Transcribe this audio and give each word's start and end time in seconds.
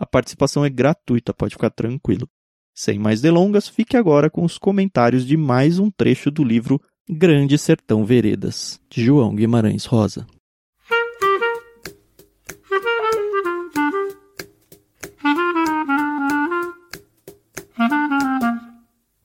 A 0.00 0.06
participação 0.06 0.64
é 0.64 0.70
gratuita, 0.70 1.34
pode 1.34 1.52
ficar 1.54 1.68
tranquilo. 1.68 2.26
Sem 2.74 2.98
mais 2.98 3.20
delongas, 3.20 3.68
fique 3.68 3.98
agora 3.98 4.30
com 4.30 4.42
os 4.42 4.56
comentários 4.56 5.26
de 5.26 5.36
mais 5.36 5.78
um 5.78 5.90
trecho 5.90 6.30
do 6.30 6.42
livro 6.42 6.80
Grande 7.06 7.58
Sertão 7.58 8.02
Veredas, 8.02 8.80
de 8.88 9.04
João 9.04 9.34
Guimarães 9.34 9.84
Rosa. 9.84 10.26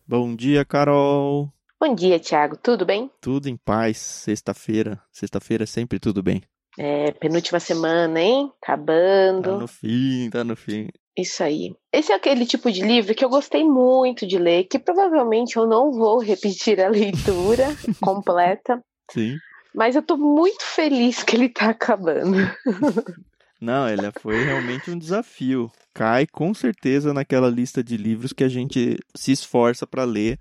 Bom 0.05 0.35
dia, 0.35 0.65
Carol. 0.65 1.53
Bom 1.79 1.95
dia, 1.95 2.19
Thiago. 2.19 2.57
Tudo 2.57 2.85
bem? 2.85 3.09
Tudo 3.21 3.47
em 3.47 3.55
paz. 3.55 3.97
Sexta-feira. 3.97 5.01
Sexta-feira 5.09 5.63
é 5.63 5.67
sempre 5.67 5.99
tudo 5.99 6.21
bem. 6.21 6.41
É, 6.77 7.11
penúltima 7.11 7.59
semana, 7.59 8.19
hein? 8.19 8.51
Acabando. 8.61 9.51
Tá 9.51 9.57
no 9.57 9.67
fim, 9.67 10.29
tá 10.29 10.43
no 10.43 10.55
fim. 10.55 10.89
Isso 11.17 11.41
aí. 11.43 11.73
Esse 11.93 12.11
é 12.11 12.15
aquele 12.15 12.45
tipo 12.45 12.69
de 12.71 12.81
livro 12.81 13.15
que 13.15 13.23
eu 13.23 13.29
gostei 13.29 13.63
muito 13.63 14.27
de 14.27 14.37
ler, 14.37 14.65
que 14.65 14.77
provavelmente 14.77 15.55
eu 15.55 15.65
não 15.65 15.91
vou 15.91 16.19
repetir 16.19 16.81
a 16.81 16.89
leitura 16.89 17.67
completa. 18.01 18.81
Sim. 19.09 19.37
Mas 19.73 19.95
eu 19.95 20.01
tô 20.01 20.17
muito 20.17 20.63
feliz 20.63 21.23
que 21.23 21.35
ele 21.35 21.49
tá 21.49 21.69
acabando. 21.69 22.37
Não, 23.59 23.87
ele 23.89 24.11
foi 24.19 24.43
realmente 24.43 24.91
um 24.91 24.97
desafio. 24.97 25.71
Cai 25.93 26.27
com 26.27 26.53
certeza 26.53 27.13
naquela 27.13 27.49
lista 27.49 27.83
de 27.83 27.97
livros 27.97 28.31
que 28.31 28.43
a 28.43 28.49
gente 28.49 28.97
se 29.15 29.31
esforça 29.31 29.87
para 29.87 30.03
ler. 30.03 30.37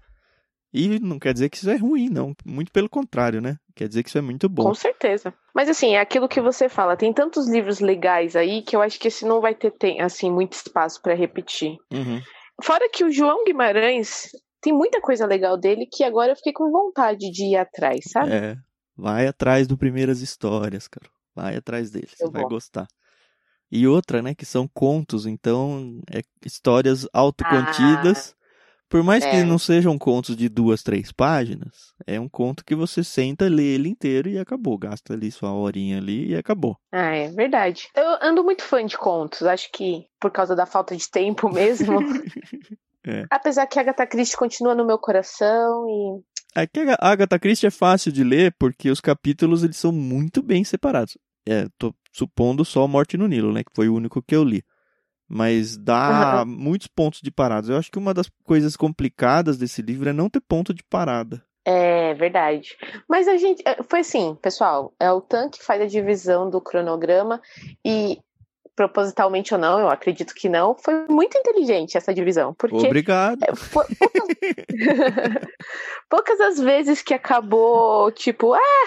E 0.76 0.98
não 0.98 1.20
quer 1.20 1.32
dizer 1.32 1.48
que 1.48 1.56
isso 1.56 1.70
é 1.70 1.76
ruim, 1.76 2.08
não. 2.08 2.34
Muito 2.44 2.72
pelo 2.72 2.90
contrário, 2.90 3.40
né? 3.40 3.56
Quer 3.76 3.86
dizer 3.86 4.02
que 4.02 4.08
isso 4.08 4.18
é 4.18 4.20
muito 4.20 4.48
bom. 4.48 4.64
Com 4.64 4.74
certeza. 4.74 5.32
Mas 5.54 5.68
assim, 5.68 5.94
é 5.94 6.00
aquilo 6.00 6.28
que 6.28 6.40
você 6.40 6.68
fala. 6.68 6.96
Tem 6.96 7.12
tantos 7.12 7.48
livros 7.48 7.78
legais 7.78 8.34
aí 8.34 8.60
que 8.60 8.74
eu 8.74 8.82
acho 8.82 8.98
que 8.98 9.06
esse 9.06 9.24
não 9.24 9.40
vai 9.40 9.54
ter, 9.54 9.72
assim, 10.00 10.32
muito 10.32 10.54
espaço 10.54 11.00
para 11.00 11.14
repetir. 11.14 11.76
Uhum. 11.92 12.20
Fora 12.60 12.90
que 12.92 13.04
o 13.04 13.12
João 13.12 13.44
Guimarães 13.44 14.30
tem 14.60 14.72
muita 14.72 15.00
coisa 15.00 15.26
legal 15.26 15.56
dele 15.56 15.86
que 15.88 16.02
agora 16.02 16.32
eu 16.32 16.36
fiquei 16.36 16.52
com 16.52 16.68
vontade 16.68 17.30
de 17.30 17.52
ir 17.52 17.56
atrás, 17.56 18.00
sabe? 18.10 18.32
É. 18.32 18.56
Vai 18.96 19.28
atrás 19.28 19.68
do 19.68 19.78
Primeiras 19.78 20.22
Histórias, 20.22 20.88
cara. 20.88 21.08
Vai 21.36 21.56
atrás 21.56 21.92
dele, 21.92 22.08
você 22.12 22.28
vai 22.28 22.42
gostar. 22.42 22.88
E 23.70 23.86
outra, 23.86 24.20
né, 24.20 24.34
que 24.34 24.44
são 24.44 24.66
contos, 24.66 25.24
então 25.24 26.00
é 26.12 26.20
histórias 26.44 27.06
autocontidas. 27.12 28.34
Por 28.94 29.02
mais 29.02 29.24
que 29.24 29.34
é. 29.34 29.42
não 29.42 29.58
sejam 29.58 29.98
contos 29.98 30.36
de 30.36 30.48
duas, 30.48 30.80
três 30.80 31.10
páginas, 31.10 31.92
é 32.06 32.20
um 32.20 32.28
conto 32.28 32.64
que 32.64 32.76
você 32.76 33.02
senta, 33.02 33.48
lê 33.48 33.74
ele 33.74 33.88
inteiro 33.88 34.28
e 34.28 34.38
acabou. 34.38 34.78
Gasta 34.78 35.14
ali 35.14 35.32
sua 35.32 35.52
horinha 35.52 35.98
ali 35.98 36.28
e 36.28 36.36
acabou. 36.36 36.76
Ah, 36.92 37.12
é 37.12 37.28
verdade. 37.28 37.88
Eu 37.92 38.18
ando 38.22 38.44
muito 38.44 38.62
fã 38.62 38.86
de 38.86 38.96
contos, 38.96 39.42
acho 39.42 39.68
que 39.72 40.06
por 40.20 40.30
causa 40.30 40.54
da 40.54 40.64
falta 40.64 40.96
de 40.96 41.10
tempo 41.10 41.48
mesmo. 41.52 41.98
É. 43.06 43.26
Apesar 43.30 43.66
que 43.66 43.78
a 43.78 43.82
Agatha 43.82 44.06
Christie 44.06 44.34
continua 44.34 44.74
no 44.74 44.86
meu 44.86 44.98
coração 44.98 45.86
e 45.86 46.22
É 46.58 46.66
que 46.66 46.80
a 46.80 46.96
Agatha 46.98 47.38
Christie 47.38 47.66
é 47.66 47.70
fácil 47.70 48.10
de 48.10 48.24
ler 48.24 48.54
porque 48.58 48.88
os 48.88 48.98
capítulos 48.98 49.62
eles 49.62 49.76
são 49.76 49.92
muito 49.92 50.42
bem 50.42 50.64
separados. 50.64 51.18
É, 51.46 51.66
tô 51.76 51.94
supondo 52.10 52.64
só 52.64 52.88
Morte 52.88 53.18
no 53.18 53.28
Nilo, 53.28 53.52
né, 53.52 53.62
que 53.62 53.74
foi 53.74 53.90
o 53.90 53.94
único 53.94 54.22
que 54.22 54.34
eu 54.34 54.42
li. 54.42 54.64
Mas 55.28 55.76
dá 55.76 56.44
muitos 56.46 56.86
pontos 56.86 57.20
de 57.22 57.30
paradas. 57.30 57.70
Eu 57.70 57.76
acho 57.76 57.90
que 57.90 57.98
uma 57.98 58.12
das 58.12 58.30
coisas 58.44 58.76
complicadas 58.76 59.56
desse 59.56 59.80
livro 59.82 60.08
é 60.08 60.12
não 60.12 60.28
ter 60.28 60.40
ponto 60.40 60.74
de 60.74 60.82
parada. 60.84 61.42
é 61.64 62.12
verdade. 62.14 62.76
Mas 63.08 63.26
a 63.26 63.36
gente 63.36 63.62
é, 63.66 63.82
foi 63.82 64.00
assim, 64.00 64.36
pessoal, 64.42 64.92
é 65.00 65.10
o 65.10 65.20
Tan 65.20 65.48
que 65.48 65.62
faz 65.64 65.80
a 65.80 65.86
divisão 65.86 66.48
do 66.50 66.60
cronograma 66.60 67.40
e 67.84 68.18
propositalmente 68.76 69.54
ou 69.54 69.60
não, 69.60 69.78
eu 69.78 69.88
acredito 69.88 70.34
que 70.34 70.48
não, 70.48 70.74
foi 70.74 71.06
muito 71.08 71.38
inteligente 71.38 71.96
essa 71.96 72.12
divisão, 72.12 72.52
porque 72.54 72.76
Obrigado. 72.76 73.38
É, 73.42 73.52
pou- 73.72 73.84
poucas... 73.98 74.28
poucas 76.10 76.40
as 76.40 76.58
vezes 76.58 77.00
que 77.02 77.14
acabou, 77.14 78.10
tipo, 78.10 78.52
ah, 78.52 78.86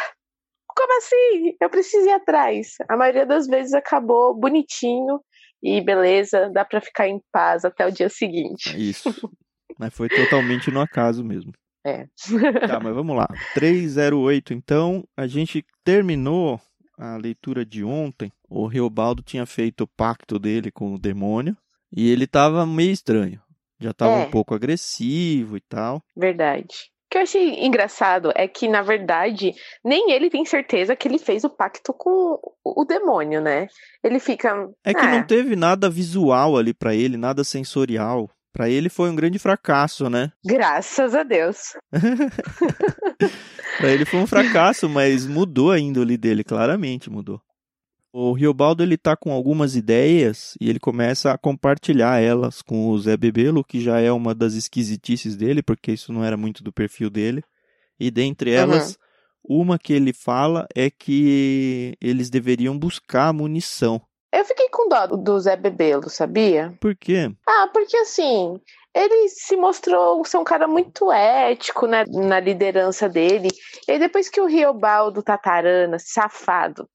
como 0.67 0.97
assim? 0.97 1.55
Eu 1.59 1.69
preciso 1.69 2.05
ir 2.05 2.11
atrás. 2.11 2.75
A 2.89 2.97
maioria 2.97 3.25
das 3.25 3.47
vezes 3.47 3.73
acabou 3.73 4.35
bonitinho 4.35 5.19
e 5.62 5.81
beleza, 5.81 6.50
dá 6.53 6.63
pra 6.66 6.81
ficar 6.81 7.07
em 7.07 7.22
paz 7.31 7.66
até 7.66 7.85
o 7.85 7.91
dia 7.91 8.09
seguinte. 8.09 8.75
É 8.75 8.79
Isso. 8.79 9.09
Mas 9.79 9.94
foi 9.94 10.09
totalmente 10.09 10.72
no 10.72 10.79
acaso 10.81 11.23
mesmo. 11.23 11.51
É. 11.85 12.06
Tá, 12.68 12.79
mas 12.81 12.94
vamos 12.94 13.16
lá. 13.16 13.28
308, 13.53 14.53
então, 14.53 15.03
a 15.16 15.25
gente 15.28 15.63
terminou 15.84 16.59
a 16.97 17.16
leitura 17.16 17.66
de 17.66 17.84
ontem. 17.84 18.31
O 18.50 18.66
Reobaldo 18.67 19.22
tinha 19.22 19.46
feito 19.46 19.81
o 19.81 19.88
pacto 19.88 20.40
dele 20.40 20.72
com 20.72 20.94
o 20.94 21.00
demônio 21.00 21.56
e 21.96 22.09
ele 22.09 22.25
tava 22.28 22.66
meio 22.66 22.91
estranho. 22.91 23.40
Já 23.79 23.94
tava 23.94 24.13
É. 24.13 24.25
um 24.25 24.31
pouco 24.31 24.56
agressivo 24.56 25.56
e 25.56 25.62
tal. 25.62 26.01
Verdade. 26.16 26.91
O 27.07 27.09
que 27.09 27.18
eu 27.18 27.22
achei 27.22 27.66
engraçado 27.66 28.34
é 28.35 28.50
que, 28.50 28.68
na 28.68 28.81
verdade, 28.81 29.53
nem 29.84 30.12
ele 30.12 30.29
tem 30.29 30.44
certeza 30.44 30.94
que 30.94 31.07
ele 31.07 31.18
fez 31.18 31.45
o 31.45 31.50
pacto 31.50 31.94
com 31.94 32.38
o 32.66 32.84
demônio, 32.84 33.40
né? 33.41 33.68
Ele 34.03 34.19
fica. 34.19 34.53
É 34.85 34.94
que 34.94 35.00
"Ah, 35.00 35.12
não 35.12 35.23
teve 35.25 35.56
nada 35.56 35.90
visual 35.90 36.57
ali 36.57 36.73
pra 36.73 36.94
ele, 36.94 37.16
nada 37.16 37.46
sensorial. 37.46 38.29
Pra 38.51 38.69
ele 38.69 38.90
foi 38.90 39.09
um 39.09 39.16
grande 39.16 39.40
fracasso, 39.40 40.09
né? 40.09 40.31
Graças 40.46 41.16
a 41.16 41.23
Deus. 41.23 41.78
Pra 43.78 43.90
ele 43.90 44.03
foi 44.06 44.19
um 44.19 44.28
fracasso, 44.28 44.90
mas 44.90 45.28
mudou 45.28 45.72
a 45.72 45.79
índole 45.79 46.17
dele, 46.17 46.44
claramente 46.44 47.09
mudou. 47.09 47.40
O 48.13 48.34
Riobaldo 48.34 48.84
ele 48.84 48.97
tá 48.97 49.16
com 49.16 49.31
algumas 49.31 49.75
ideias 49.75 50.56
e 50.59 50.69
ele 50.69 50.79
começa 50.79 51.31
a 51.31 51.38
compartilhar 51.38 52.22
elas 52.22 52.62
com 52.62 52.90
o 52.90 52.97
Zé 52.97 53.18
Bebelo, 53.18 53.63
que 53.63 53.81
já 53.81 54.00
é 54.00 54.12
uma 54.12 54.34
das 54.34 54.53
esquisitices 54.53 55.35
dele, 55.35 55.62
porque 55.62 55.91
isso 55.91 56.12
não 56.13 56.23
era 56.23 56.38
muito 56.38 56.63
do 56.63 56.72
perfil 56.72 57.09
dele. 57.09 57.44
E 58.00 58.09
dentre 58.09 58.51
elas, 58.51 58.97
uma 59.44 59.78
que 59.78 59.94
ele 59.94 60.13
fala 60.13 60.67
é 60.75 60.90
que 60.90 61.96
eles 62.01 62.29
deveriam 62.29 62.78
buscar 62.78 63.34
munição. 63.34 64.01
Eu 64.34 64.44
fiquei 64.46 64.67
com 64.69 64.90
dó 64.90 65.07
do 65.07 65.40
Zé 65.40 65.56
Bebelo, 65.56 66.09
sabia? 66.09 66.75
Por 66.81 66.96
quê? 66.96 67.31
Ah, 67.47 67.69
porque 67.73 67.96
assim, 67.97 68.59
ele 68.97 69.30
se 69.30 69.56
mostrou 69.56 70.24
ser 70.25 70.38
um 70.38 70.44
cara 70.44 70.68
muito 70.68 71.12
ético 71.12 71.85
né, 71.88 72.03
na 72.08 72.40
liderança 72.40 73.08
dele. 73.08 73.50
E 73.88 73.91
aí, 73.91 74.00
depois 74.00 74.30
que 74.30 74.41
o 74.41 74.46
Riobaldo 74.47 75.22
Tatarana, 75.22 75.97
safado, 76.00 76.88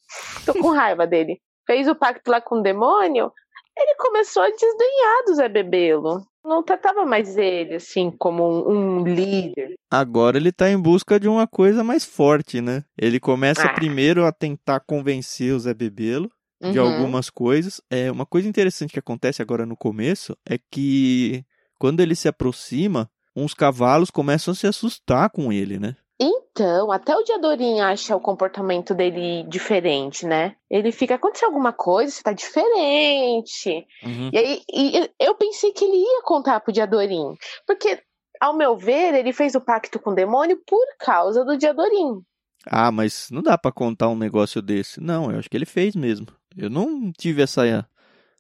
tô 0.45 0.53
com 0.55 0.71
raiva 0.71 1.07
dele, 1.07 1.41
fez 1.67 1.87
o 1.89 1.95
pacto 1.95 2.31
lá 2.31 2.41
com 2.41 2.57
o 2.57 2.63
demônio, 2.63 3.31
ele 3.79 3.95
começou 3.97 4.43
a 4.43 4.51
desdenhar 4.51 5.25
do 5.27 5.35
Zé 5.35 5.49
Bebelo. 5.49 6.23
Não 6.45 6.63
tratava 6.63 7.05
mais 7.05 7.37
ele, 7.39 7.77
assim, 7.77 8.11
como 8.19 8.43
um, 8.69 8.99
um 9.01 9.05
líder. 9.05 9.75
Agora 9.91 10.37
ele 10.37 10.51
tá 10.51 10.69
em 10.69 10.77
busca 10.81 11.21
de 11.21 11.29
uma 11.29 11.47
coisa 11.47 11.85
mais 11.85 12.05
forte, 12.05 12.61
né? 12.61 12.83
Ele 12.99 13.21
começa 13.21 13.63
Ah. 13.69 13.73
primeiro 13.75 14.27
a 14.27 14.33
tentar 14.33 14.81
convencer 14.81 15.55
o 15.55 15.61
Zé 15.61 15.73
Bebelo 15.73 16.29
de 16.61 16.79
Uhum. 16.79 16.85
algumas 16.87 17.31
coisas. 17.31 17.81
É 17.91 18.11
uma 18.11 18.27
coisa 18.27 18.49
interessante 18.49 18.93
que 18.93 18.99
acontece 18.99 19.41
agora 19.41 19.65
no 19.65 19.77
começo 19.77 20.37
é 20.49 20.59
que 20.71 21.45
quando 21.83 21.99
ele 21.99 22.15
se 22.15 22.29
aproxima, 22.29 23.11
uns 23.35 23.55
cavalos 23.55 24.09
começam 24.09 24.53
a 24.53 24.55
se 24.55 24.69
assustar 24.69 25.29
com 25.31 25.53
ele, 25.53 25.81
né? 25.81 25.97
Então, 26.21 26.93
até 26.93 27.17
o 27.17 27.25
Diadorim 27.25 27.81
acha 27.81 28.15
o 28.15 28.21
comportamento 28.21 28.95
dele 28.95 29.43
diferente, 29.49 30.25
né? 30.25 30.55
Ele 30.71 30.93
fica, 30.93 31.17
aconteceu 31.17 31.49
alguma 31.49 31.73
coisa, 31.73 32.13
você 32.13 32.23
tá 32.23 32.33
diferente. 32.33 33.85
E 34.33 34.39
aí 34.39 34.63
e 34.73 35.11
eu 35.19 35.35
pensei 35.35 35.73
que 35.73 35.85
ele 35.85 35.97
ia 35.97 36.23
contar 36.23 36.61
pro 36.61 36.73
Diadorim. 36.73 37.35
Porque, 37.67 38.01
ao 38.41 38.57
meu 38.57 38.77
ver, 38.77 39.15
ele 39.15 39.33
fez 39.33 39.57
o 39.57 39.61
pacto 39.61 39.99
com 39.99 40.11
o 40.11 40.15
demônio 40.15 40.63
por 40.65 40.87
causa 41.01 41.45
do 41.45 41.59
Diadorim. 41.59 42.23
Ah, 42.65 42.93
mas 42.93 43.27
não 43.29 43.43
dá 43.43 43.59
pra 43.59 43.73
contar 43.73 44.09
um 44.09 44.17
negócio 44.17 44.63
desse. 44.63 45.01
Não, 45.01 45.33
eu 45.33 45.41
acho 45.41 45.51
que 45.51 45.57
ele 45.57 45.67
fez 45.67 45.97
mesmo. 45.97 46.29
Eu 46.57 46.71
não 46.71 47.11
tive 47.11 47.43
essa 47.43 47.85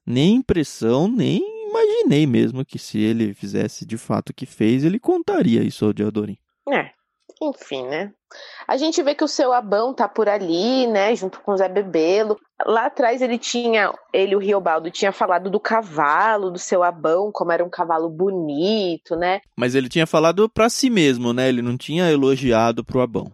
nem 0.06 0.37
impressão, 0.37 1.09
nem 1.09 1.62
imaginei 2.02 2.26
mesmo 2.26 2.64
que 2.64 2.78
se 2.78 2.99
ele 2.99 3.34
fizesse 3.34 3.87
de 3.87 3.96
fato 3.96 4.31
o 4.31 4.34
que 4.34 4.46
fez, 4.46 4.84
ele 4.84 4.99
contaria 4.99 5.62
isso 5.62 5.84
ao 5.84 5.93
Diadorim. 5.93 6.38
É. 6.69 6.90
Enfim, 7.40 7.82
né? 7.88 8.12
A 8.69 8.76
gente 8.76 9.02
vê 9.02 9.16
que 9.16 9.25
o 9.25 9.28
seu 9.28 9.52
Abão 9.52 9.93
tá 9.93 10.08
por 10.08 10.28
ali, 10.28 10.87
né, 10.87 11.14
junto 11.16 11.40
com 11.40 11.52
o 11.52 11.56
Zé 11.56 11.69
Bebelo. 11.69 12.38
Lá 12.64 12.87
atrás 12.87 13.20
ele 13.20 13.37
tinha, 13.37 13.93
ele 14.12 14.37
o 14.37 14.38
Riobaldo 14.38 14.93
tinha 14.93 15.10
falado 15.10 15.50
do 15.50 15.58
cavalo 15.58 16.52
do 16.52 16.58
seu 16.58 16.84
Abão, 16.84 17.32
como 17.32 17.50
era 17.50 17.64
um 17.64 17.70
cavalo 17.70 18.08
bonito, 18.08 19.16
né? 19.16 19.40
Mas 19.56 19.75
ele 19.75 19.88
tinha 19.88 20.06
falado 20.06 20.48
para 20.48 20.70
si 20.70 20.88
mesmo, 20.88 21.32
né? 21.32 21.48
Ele 21.48 21.62
não 21.62 21.76
tinha 21.76 22.08
elogiado 22.10 22.84
pro 22.84 23.00
Abão. 23.00 23.32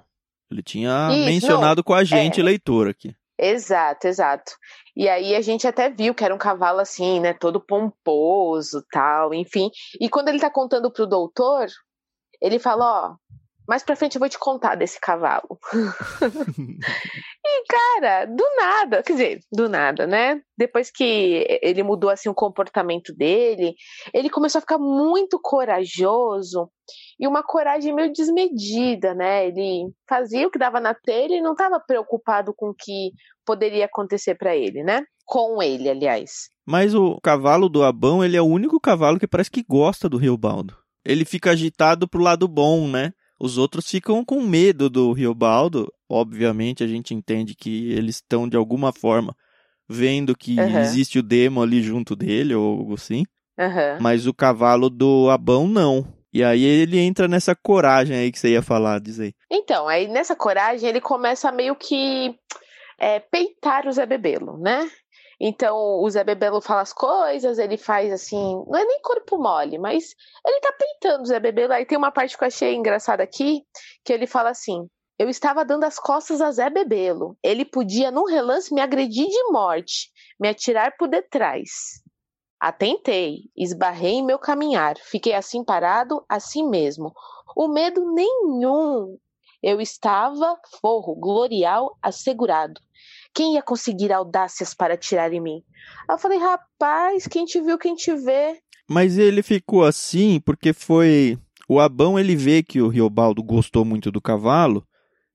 Ele 0.50 0.62
tinha 0.62 1.10
Isso, 1.10 1.26
mencionado 1.26 1.80
não, 1.80 1.84
com 1.84 1.92
a 1.92 2.02
gente, 2.02 2.40
é... 2.40 2.42
leitor 2.42 2.88
aqui. 2.88 3.14
Exato, 3.38 4.08
exato. 4.08 4.52
E 4.96 5.08
aí 5.08 5.36
a 5.36 5.40
gente 5.40 5.66
até 5.66 5.88
viu 5.88 6.14
que 6.14 6.24
era 6.24 6.34
um 6.34 6.38
cavalo 6.38 6.80
assim, 6.80 7.20
né, 7.20 7.32
todo 7.32 7.64
pomposo, 7.64 8.84
tal, 8.90 9.32
enfim. 9.32 9.70
E 10.00 10.08
quando 10.08 10.28
ele 10.28 10.40
tá 10.40 10.50
contando 10.50 10.90
pro 10.92 11.06
doutor, 11.06 11.66
ele 12.42 12.58
fala, 12.58 12.84
ó, 12.84 13.16
mais 13.68 13.84
pra 13.84 13.94
frente 13.94 14.16
eu 14.16 14.20
vou 14.20 14.28
te 14.28 14.38
contar 14.38 14.74
desse 14.74 14.98
cavalo. 15.00 15.58
e, 17.48 17.64
cara, 17.66 18.24
do 18.26 18.44
nada, 18.56 19.02
quer 19.02 19.12
dizer, 19.12 19.40
do 19.50 19.68
nada, 19.68 20.06
né? 20.06 20.40
Depois 20.56 20.90
que 20.90 21.46
ele 21.62 21.82
mudou 21.82 22.10
assim 22.10 22.28
o 22.28 22.34
comportamento 22.34 23.14
dele, 23.14 23.74
ele 24.12 24.28
começou 24.28 24.58
a 24.58 24.62
ficar 24.62 24.78
muito 24.78 25.38
corajoso 25.40 26.70
e 27.18 27.26
uma 27.26 27.42
coragem 27.42 27.94
meio 27.94 28.12
desmedida, 28.12 29.14
né? 29.14 29.48
Ele 29.48 29.90
fazia 30.08 30.46
o 30.46 30.50
que 30.50 30.58
dava 30.58 30.80
na 30.80 30.94
telha 30.94 31.34
e 31.34 31.42
não 31.42 31.52
estava 31.52 31.80
preocupado 31.80 32.52
com 32.54 32.70
o 32.70 32.74
que 32.74 33.12
poderia 33.44 33.86
acontecer 33.86 34.34
para 34.34 34.54
ele, 34.54 34.82
né? 34.82 35.04
Com 35.24 35.62
ele, 35.62 35.88
aliás. 35.88 36.50
Mas 36.66 36.94
o 36.94 37.18
cavalo 37.22 37.68
do 37.68 37.82
Abão, 37.82 38.24
ele 38.24 38.36
é 38.36 38.42
o 38.42 38.46
único 38.46 38.78
cavalo 38.78 39.18
que 39.18 39.26
parece 39.26 39.50
que 39.50 39.64
gosta 39.66 40.08
do 40.08 40.18
Rio 40.18 40.36
Baldo. 40.36 40.76
Ele 41.04 41.24
fica 41.24 41.52
agitado 41.52 42.06
pro 42.06 42.22
lado 42.22 42.46
bom, 42.46 42.86
né? 42.86 43.12
Os 43.38 43.56
outros 43.56 43.88
ficam 43.88 44.24
com 44.24 44.42
medo 44.42 44.90
do 44.90 45.12
Riobaldo. 45.12 45.92
Obviamente, 46.08 46.82
a 46.82 46.86
gente 46.86 47.14
entende 47.14 47.54
que 47.54 47.92
eles 47.92 48.16
estão, 48.16 48.48
de 48.48 48.56
alguma 48.56 48.92
forma, 48.92 49.36
vendo 49.88 50.36
que 50.36 50.58
uhum. 50.58 50.78
existe 50.80 51.18
o 51.18 51.22
demo 51.22 51.62
ali 51.62 51.82
junto 51.82 52.16
dele, 52.16 52.54
ou 52.54 52.78
algo 52.78 52.94
assim. 52.94 53.24
Uhum. 53.58 54.00
Mas 54.00 54.26
o 54.26 54.34
cavalo 54.34 54.90
do 54.90 55.30
Abão, 55.30 55.68
não. 55.68 56.06
E 56.32 56.44
aí 56.44 56.62
ele 56.62 56.98
entra 56.98 57.26
nessa 57.26 57.54
coragem 57.54 58.16
aí 58.16 58.30
que 58.30 58.38
você 58.38 58.50
ia 58.50 58.62
falar, 58.62 59.00
diz 59.00 59.18
aí. 59.18 59.32
Então, 59.50 59.88
aí 59.88 60.06
nessa 60.08 60.36
coragem 60.36 60.88
ele 60.88 61.00
começa 61.00 61.50
meio 61.50 61.74
que 61.74 62.34
é, 62.98 63.20
peitar 63.20 63.86
o 63.86 63.92
Zé 63.92 64.04
Bebelo, 64.04 64.58
né? 64.58 64.88
Então 65.40 66.00
o 66.02 66.10
Zé 66.10 66.24
Bebelo 66.24 66.60
fala 66.60 66.80
as 66.80 66.92
coisas, 66.92 67.58
ele 67.58 67.76
faz 67.76 68.12
assim, 68.12 68.56
não 68.66 68.76
é 68.76 68.84
nem 68.84 69.00
corpo 69.00 69.38
mole, 69.38 69.78
mas 69.78 70.14
ele 70.44 70.60
tá 70.60 70.72
peitando 70.72 71.22
o 71.22 71.26
Zé 71.26 71.38
Bebelo. 71.38 71.72
Aí 71.72 71.86
tem 71.86 71.96
uma 71.96 72.10
parte 72.10 72.36
que 72.36 72.42
eu 72.42 72.48
achei 72.48 72.74
engraçada 72.74 73.22
aqui, 73.22 73.62
que 74.04 74.12
ele 74.12 74.26
fala 74.26 74.50
assim: 74.50 74.88
Eu 75.18 75.28
estava 75.28 75.64
dando 75.64 75.84
as 75.84 75.98
costas 75.98 76.40
a 76.40 76.50
Zé 76.50 76.68
Bebelo. 76.68 77.36
Ele 77.42 77.64
podia, 77.64 78.10
num 78.10 78.24
relance, 78.24 78.74
me 78.74 78.80
agredir 78.80 79.28
de 79.28 79.52
morte, 79.52 80.10
me 80.40 80.48
atirar 80.48 80.96
por 80.98 81.08
detrás. 81.08 81.70
Atentei, 82.60 83.42
esbarrei 83.56 84.14
em 84.14 84.24
meu 84.24 84.38
caminhar, 84.40 84.96
fiquei 84.98 85.34
assim 85.34 85.64
parado, 85.64 86.24
assim 86.28 86.68
mesmo. 86.68 87.12
O 87.56 87.68
medo 87.68 88.12
nenhum. 88.12 89.16
Eu 89.62 89.80
estava, 89.80 90.56
forro, 90.80 91.14
glorial, 91.14 91.96
assegurado. 92.02 92.80
Quem 93.38 93.54
ia 93.54 93.62
conseguir 93.62 94.12
audácias 94.12 94.74
para 94.74 94.94
atirar 94.94 95.32
em 95.32 95.40
mim? 95.40 95.62
eu 96.10 96.18
falei, 96.18 96.40
rapaz, 96.40 97.28
quem 97.28 97.44
te 97.44 97.60
viu, 97.60 97.78
quem 97.78 97.94
te 97.94 98.12
vê. 98.12 98.58
Mas 98.90 99.16
ele 99.16 99.44
ficou 99.44 99.84
assim 99.84 100.40
porque 100.40 100.72
foi. 100.72 101.38
O 101.68 101.78
Abão 101.78 102.18
ele 102.18 102.34
vê 102.34 102.64
que 102.64 102.82
o 102.82 102.88
Riobaldo 102.88 103.40
gostou 103.40 103.84
muito 103.84 104.10
do 104.10 104.20
cavalo 104.20 104.84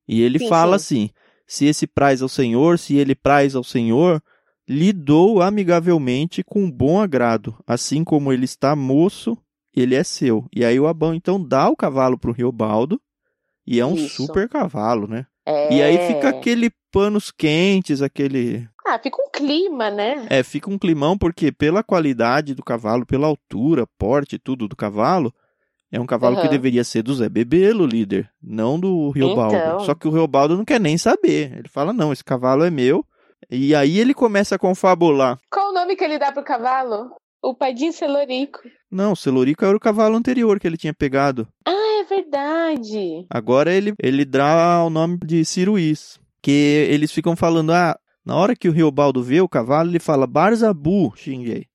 e 0.05 0.21
ele 0.21 0.37
sim, 0.37 0.49
fala 0.49 0.77
sim. 0.77 1.05
assim: 1.05 1.09
se 1.47 1.65
esse 1.65 1.87
praz 1.87 2.21
ao 2.21 2.27
Senhor, 2.27 2.77
se 2.77 2.97
ele 2.97 3.15
praz 3.15 3.55
ao 3.55 3.63
Senhor, 3.63 4.21
lidou 4.67 5.41
amigavelmente 5.41 6.43
com 6.43 6.69
bom 6.69 6.99
agrado, 6.99 7.57
assim 7.65 8.03
como 8.03 8.33
ele 8.33 8.43
está 8.43 8.75
moço, 8.75 9.37
ele 9.73 9.95
é 9.95 10.03
seu. 10.03 10.45
E 10.53 10.65
aí 10.65 10.77
o 10.77 10.87
Abão 10.87 11.13
então 11.13 11.41
dá 11.41 11.69
o 11.69 11.75
cavalo 11.77 12.19
para 12.19 12.31
o 12.31 12.33
Riobaldo 12.33 12.99
e 13.65 13.79
é 13.79 13.85
um 13.85 13.95
Isso. 13.95 14.25
super 14.25 14.49
cavalo, 14.49 15.07
né? 15.07 15.25
É... 15.45 15.73
E 15.73 15.81
aí 15.81 15.97
fica 16.07 16.29
aquele 16.29 16.71
panos 16.91 17.31
quentes, 17.31 18.01
aquele. 18.01 18.67
Ah, 18.85 18.99
fica 18.99 19.17
um 19.21 19.29
clima, 19.31 19.89
né? 19.89 20.25
É, 20.29 20.43
fica 20.43 20.69
um 20.69 20.77
climão, 20.77 21.17
porque 21.17 21.51
pela 21.51 21.83
qualidade 21.83 22.53
do 22.53 22.63
cavalo, 22.63 23.05
pela 23.05 23.27
altura, 23.27 23.87
porte, 23.97 24.37
tudo 24.37 24.67
do 24.67 24.75
cavalo, 24.75 25.33
é 25.91 25.99
um 25.99 26.05
cavalo 26.05 26.35
uhum. 26.35 26.41
que 26.41 26.47
deveria 26.49 26.83
ser 26.83 27.03
do 27.03 27.13
Zé 27.13 27.29
Bebelo, 27.29 27.85
líder, 27.85 28.29
não 28.41 28.79
do 28.79 29.09
Riobaldo. 29.11 29.55
Então... 29.55 29.79
Só 29.81 29.93
que 29.93 30.07
o 30.07 30.11
Riobaldo 30.11 30.57
não 30.57 30.65
quer 30.65 30.79
nem 30.79 30.97
saber. 30.97 31.57
Ele 31.57 31.69
fala: 31.69 31.93
não, 31.93 32.11
esse 32.11 32.23
cavalo 32.23 32.63
é 32.63 32.69
meu. 32.69 33.05
E 33.49 33.75
aí 33.75 33.99
ele 33.99 34.13
começa 34.13 34.55
a 34.55 34.59
confabular. 34.59 35.37
Qual 35.51 35.69
o 35.69 35.73
nome 35.73 35.95
que 35.95 36.03
ele 36.03 36.17
dá 36.17 36.31
pro 36.31 36.43
cavalo? 36.43 37.11
O 37.43 37.53
Padim 37.53 37.91
Celorico. 37.91 38.61
Não, 38.89 39.11
o 39.11 39.15
Celorico 39.17 39.65
era 39.65 39.75
o 39.75 39.79
cavalo 39.79 40.15
anterior 40.15 40.57
que 40.61 40.65
ele 40.65 40.77
tinha 40.77 40.93
pegado. 40.93 41.45
Ah, 41.67 41.99
é 41.99 42.03
verdade. 42.05 43.25
Agora 43.29 43.73
ele, 43.73 43.93
ele 44.01 44.23
dá 44.23 44.81
o 44.85 44.89
nome 44.89 45.17
de 45.25 45.43
Ciruís. 45.43 46.17
Que 46.41 46.87
eles 46.89 47.11
ficam 47.11 47.35
falando, 47.35 47.73
ah, 47.73 47.99
na 48.25 48.33
hora 48.37 48.55
que 48.55 48.69
o 48.69 48.71
Riobaldo 48.71 49.21
vê 49.21 49.41
o 49.41 49.49
cavalo, 49.49 49.89
ele 49.89 49.99
fala 49.99 50.25
Barzabu, 50.25 51.11
xinguei. 51.17 51.65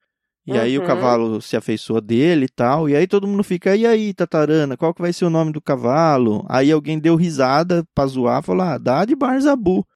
E 0.46 0.52
uhum. 0.52 0.58
aí 0.58 0.78
o 0.78 0.80
uhum. 0.80 0.86
cavalo 0.86 1.42
se 1.42 1.54
afeiçoa 1.54 2.00
dele 2.00 2.46
e 2.46 2.48
tal. 2.48 2.88
E 2.88 2.96
aí 2.96 3.06
todo 3.06 3.28
mundo 3.28 3.44
fica, 3.44 3.76
e 3.76 3.86
aí, 3.86 4.14
Tatarana, 4.14 4.74
qual 4.74 4.94
que 4.94 5.02
vai 5.02 5.12
ser 5.12 5.26
o 5.26 5.30
nome 5.30 5.52
do 5.52 5.60
cavalo? 5.60 6.46
Aí 6.48 6.72
alguém 6.72 6.98
deu 6.98 7.14
risada 7.14 7.84
pra 7.94 8.06
zoar, 8.06 8.42
falou, 8.42 8.62
ah, 8.62 8.78
dá 8.78 9.04
de 9.04 9.14
Barzabu. 9.14 9.86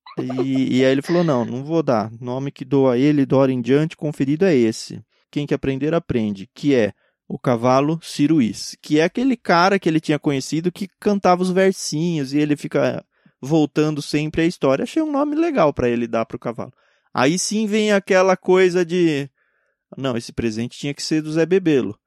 E, 0.45 0.81
e 0.81 0.85
aí 0.85 0.93
ele 0.93 1.01
falou, 1.01 1.25
não, 1.25 1.47
não 1.47 1.65
vou 1.65 1.83
dar. 1.83 2.13
Nome 2.21 2.53
que 2.53 2.63
dou 2.63 2.91
a 2.91 2.99
ele, 2.99 3.25
do 3.25 3.39
hora 3.39 3.51
em 3.51 3.63
diante, 3.63 3.97
conferido 3.97 4.45
é 4.45 4.55
esse 4.55 5.03
quem 5.33 5.47
quer 5.47 5.57
aprender, 5.57 5.95
aprende, 5.95 6.49
que 6.55 6.75
é 6.75 6.93
o 7.27 7.39
cavalo 7.39 7.99
Ciruís, 8.03 8.77
que 8.81 9.01
é 9.01 9.05
aquele 9.05 9.37
cara 9.37 9.79
que 9.79 9.89
ele 9.89 10.01
tinha 10.01 10.19
conhecido 10.19 10.71
que 10.71 10.87
cantava 11.01 11.43
os 11.43 11.51
versinhos 11.51 12.33
e 12.33 12.39
ele 12.39 12.57
fica 12.57 13.05
voltando 13.41 14.01
sempre 14.01 14.43
à 14.43 14.45
história. 14.45 14.83
Achei 14.85 15.03
um 15.03 15.11
nome 15.11 15.35
legal 15.35 15.73
para 15.73 15.89
ele 15.89 16.07
dar 16.07 16.27
para 16.27 16.37
o 16.37 16.41
cavalo. 16.41 16.73
Aí 17.13 17.39
sim 17.39 17.67
vem 17.67 17.93
aquela 17.93 18.37
coisa 18.37 18.85
de 18.85 19.29
não, 19.97 20.17
esse 20.17 20.33
presente 20.33 20.79
tinha 20.79 20.95
que 20.95 21.03
ser 21.03 21.23
do 21.23 21.33
Zé 21.33 21.45
Bebelo. 21.45 21.99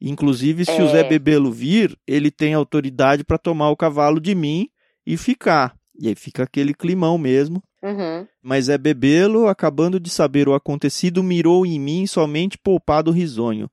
Inclusive, 0.00 0.64
se 0.64 0.72
é... 0.72 0.82
o 0.82 0.88
Zé 0.88 1.04
Bebelo 1.04 1.52
vir, 1.52 1.98
ele 2.06 2.30
tem 2.30 2.54
autoridade 2.54 3.24
para 3.24 3.38
tomar 3.38 3.70
o 3.70 3.76
cavalo 3.76 4.20
de 4.20 4.34
mim 4.34 4.68
e 5.06 5.16
ficar. 5.16 5.76
E 5.98 6.08
aí 6.08 6.14
fica 6.14 6.42
aquele 6.42 6.74
climão 6.74 7.16
mesmo. 7.16 7.62
Uhum. 7.82 8.26
Mas 8.42 8.68
é 8.68 8.78
bebê-lo, 8.78 9.46
acabando 9.46 10.00
de 10.00 10.10
saber 10.10 10.48
o 10.48 10.54
acontecido, 10.54 11.22
mirou 11.22 11.64
em 11.64 11.78
mim 11.78 12.06
somente 12.06 12.58
poupado 12.58 13.10
risonho. 13.10 13.70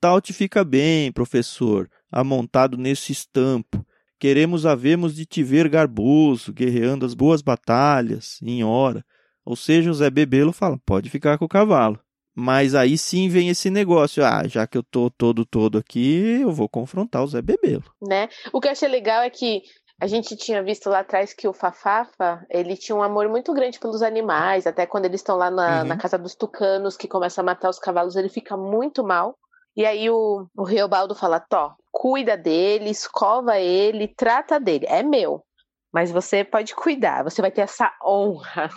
Tal 0.00 0.20
te 0.20 0.32
fica 0.32 0.64
bem, 0.64 1.10
professor, 1.12 1.88
amontado 2.10 2.76
nesse 2.76 3.12
estampo. 3.12 3.84
Queremos 4.18 4.66
havemos 4.66 5.14
de 5.14 5.24
te 5.24 5.42
ver 5.42 5.68
garboso, 5.68 6.52
guerreando 6.52 7.06
as 7.06 7.14
boas 7.14 7.42
batalhas, 7.42 8.38
em 8.42 8.62
hora. 8.64 9.04
Ou 9.44 9.56
seja, 9.56 9.90
o 9.90 9.94
Zé 9.94 10.10
Bebelo 10.10 10.52
fala, 10.52 10.78
pode 10.84 11.10
ficar 11.10 11.38
com 11.38 11.44
o 11.44 11.48
cavalo. 11.48 12.00
Mas 12.34 12.74
aí 12.74 12.98
sim 12.98 13.28
vem 13.28 13.48
esse 13.48 13.70
negócio, 13.70 14.24
ah, 14.24 14.46
já 14.48 14.66
que 14.66 14.76
eu 14.76 14.82
tô 14.82 15.08
todo 15.08 15.44
todo 15.44 15.78
aqui, 15.78 16.40
eu 16.40 16.50
vou 16.50 16.68
confrontar 16.68 17.22
o 17.22 17.28
Zé 17.28 17.40
Bebelo. 17.40 17.84
Né? 18.02 18.28
O 18.52 18.60
que 18.60 18.66
eu 18.66 18.72
achei 18.72 18.88
legal 18.88 19.22
é 19.22 19.30
que 19.30 19.62
a 20.04 20.06
gente 20.06 20.36
tinha 20.36 20.62
visto 20.62 20.90
lá 20.90 20.98
atrás 20.98 21.32
que 21.32 21.48
o 21.48 21.54
Fafafa, 21.54 22.44
ele 22.50 22.76
tinha 22.76 22.94
um 22.94 23.02
amor 23.02 23.26
muito 23.26 23.54
grande 23.54 23.80
pelos 23.80 24.02
animais, 24.02 24.66
até 24.66 24.84
quando 24.84 25.06
eles 25.06 25.20
estão 25.22 25.34
lá 25.34 25.50
na, 25.50 25.80
uhum. 25.80 25.88
na 25.88 25.96
casa 25.96 26.18
dos 26.18 26.34
tucanos, 26.34 26.94
que 26.94 27.08
começa 27.08 27.40
a 27.40 27.44
matar 27.44 27.70
os 27.70 27.78
cavalos, 27.78 28.14
ele 28.14 28.28
fica 28.28 28.54
muito 28.54 29.02
mal. 29.02 29.34
E 29.74 29.86
aí 29.86 30.10
o, 30.10 30.46
o 30.54 30.62
Riobaldo 30.62 31.14
fala, 31.14 31.40
Tó, 31.40 31.74
cuida 31.90 32.36
dele, 32.36 32.90
escova 32.90 33.58
ele, 33.58 34.06
trata 34.06 34.60
dele, 34.60 34.84
é 34.90 35.02
meu. 35.02 35.42
Mas 35.90 36.12
você 36.12 36.44
pode 36.44 36.74
cuidar, 36.74 37.24
você 37.24 37.40
vai 37.40 37.50
ter 37.50 37.62
essa 37.62 37.90
honra 38.04 38.68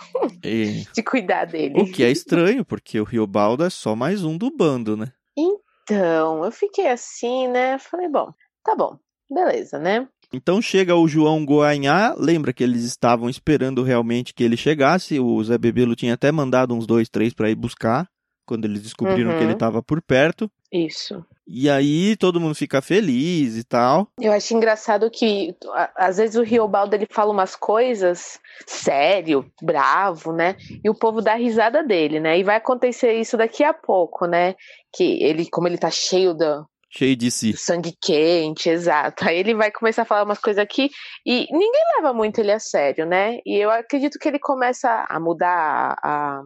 e... 0.42 0.86
de 0.96 1.02
cuidar 1.02 1.44
dele. 1.44 1.82
O 1.82 1.92
que 1.92 2.04
é 2.04 2.10
estranho, 2.10 2.64
porque 2.64 2.98
o 2.98 3.04
Riobaldo 3.04 3.66
é 3.66 3.68
só 3.68 3.94
mais 3.94 4.24
um 4.24 4.38
do 4.38 4.50
bando, 4.50 4.96
né? 4.96 5.12
Então, 5.36 6.42
eu 6.42 6.50
fiquei 6.50 6.88
assim, 6.88 7.48
né? 7.48 7.78
Falei, 7.78 8.08
bom, 8.08 8.32
tá 8.64 8.74
bom, 8.74 8.98
beleza, 9.30 9.78
né? 9.78 10.08
Então 10.32 10.60
chega 10.60 10.94
o 10.94 11.08
João 11.08 11.44
Goanhá, 11.44 12.14
lembra 12.18 12.52
que 12.52 12.62
eles 12.62 12.84
estavam 12.84 13.30
esperando 13.30 13.82
realmente 13.82 14.34
que 14.34 14.44
ele 14.44 14.56
chegasse, 14.56 15.18
o 15.18 15.42
Zé 15.42 15.56
Bebelo 15.56 15.96
tinha 15.96 16.14
até 16.14 16.30
mandado 16.30 16.74
uns 16.74 16.86
dois, 16.86 17.08
três 17.08 17.32
para 17.32 17.50
ir 17.50 17.54
buscar, 17.54 18.06
quando 18.46 18.66
eles 18.66 18.82
descobriram 18.82 19.30
uhum. 19.30 19.38
que 19.38 19.44
ele 19.44 19.52
estava 19.52 19.78
uhum. 19.78 19.82
por 19.82 20.02
perto. 20.02 20.50
Isso. 20.70 21.24
E 21.46 21.70
aí 21.70 22.14
todo 22.16 22.38
mundo 22.38 22.54
fica 22.54 22.82
feliz 22.82 23.56
e 23.56 23.64
tal. 23.64 24.08
Eu 24.20 24.32
acho 24.32 24.54
engraçado 24.54 25.10
que 25.10 25.56
às 25.96 26.18
vezes 26.18 26.36
o 26.36 26.42
Riobaldo 26.42 26.94
ele 26.94 27.06
fala 27.10 27.32
umas 27.32 27.56
coisas 27.56 28.38
sério, 28.66 29.50
bravo, 29.62 30.30
né? 30.30 30.56
E 30.84 30.90
o 30.90 30.94
povo 30.94 31.22
dá 31.22 31.34
risada 31.34 31.82
dele, 31.82 32.20
né? 32.20 32.38
E 32.38 32.44
vai 32.44 32.56
acontecer 32.56 33.14
isso 33.14 33.38
daqui 33.38 33.64
a 33.64 33.72
pouco, 33.72 34.26
né? 34.26 34.56
Que 34.92 35.22
ele, 35.22 35.48
como 35.48 35.66
ele 35.66 35.78
tá 35.78 35.90
cheio 35.90 36.34
da, 36.34 36.66
cheio 36.90 37.16
de 37.16 37.30
si. 37.30 37.56
Sangue 37.56 37.94
quente, 38.00 38.68
exato. 38.68 39.28
Aí 39.28 39.38
ele 39.38 39.54
vai 39.54 39.70
começar 39.70 40.02
a 40.02 40.06
falar 40.06 40.24
umas 40.24 40.38
coisas 40.38 40.62
aqui 40.62 40.90
e 41.24 41.46
ninguém 41.50 41.82
leva 41.96 42.12
muito 42.12 42.40
ele 42.40 42.52
a 42.52 42.58
sério, 42.58 43.06
né? 43.06 43.38
E 43.44 43.56
eu 43.56 43.70
acredito 43.70 44.18
que 44.18 44.28
ele 44.28 44.38
começa 44.38 45.06
a 45.08 45.20
mudar 45.20 45.96
a. 46.02 46.40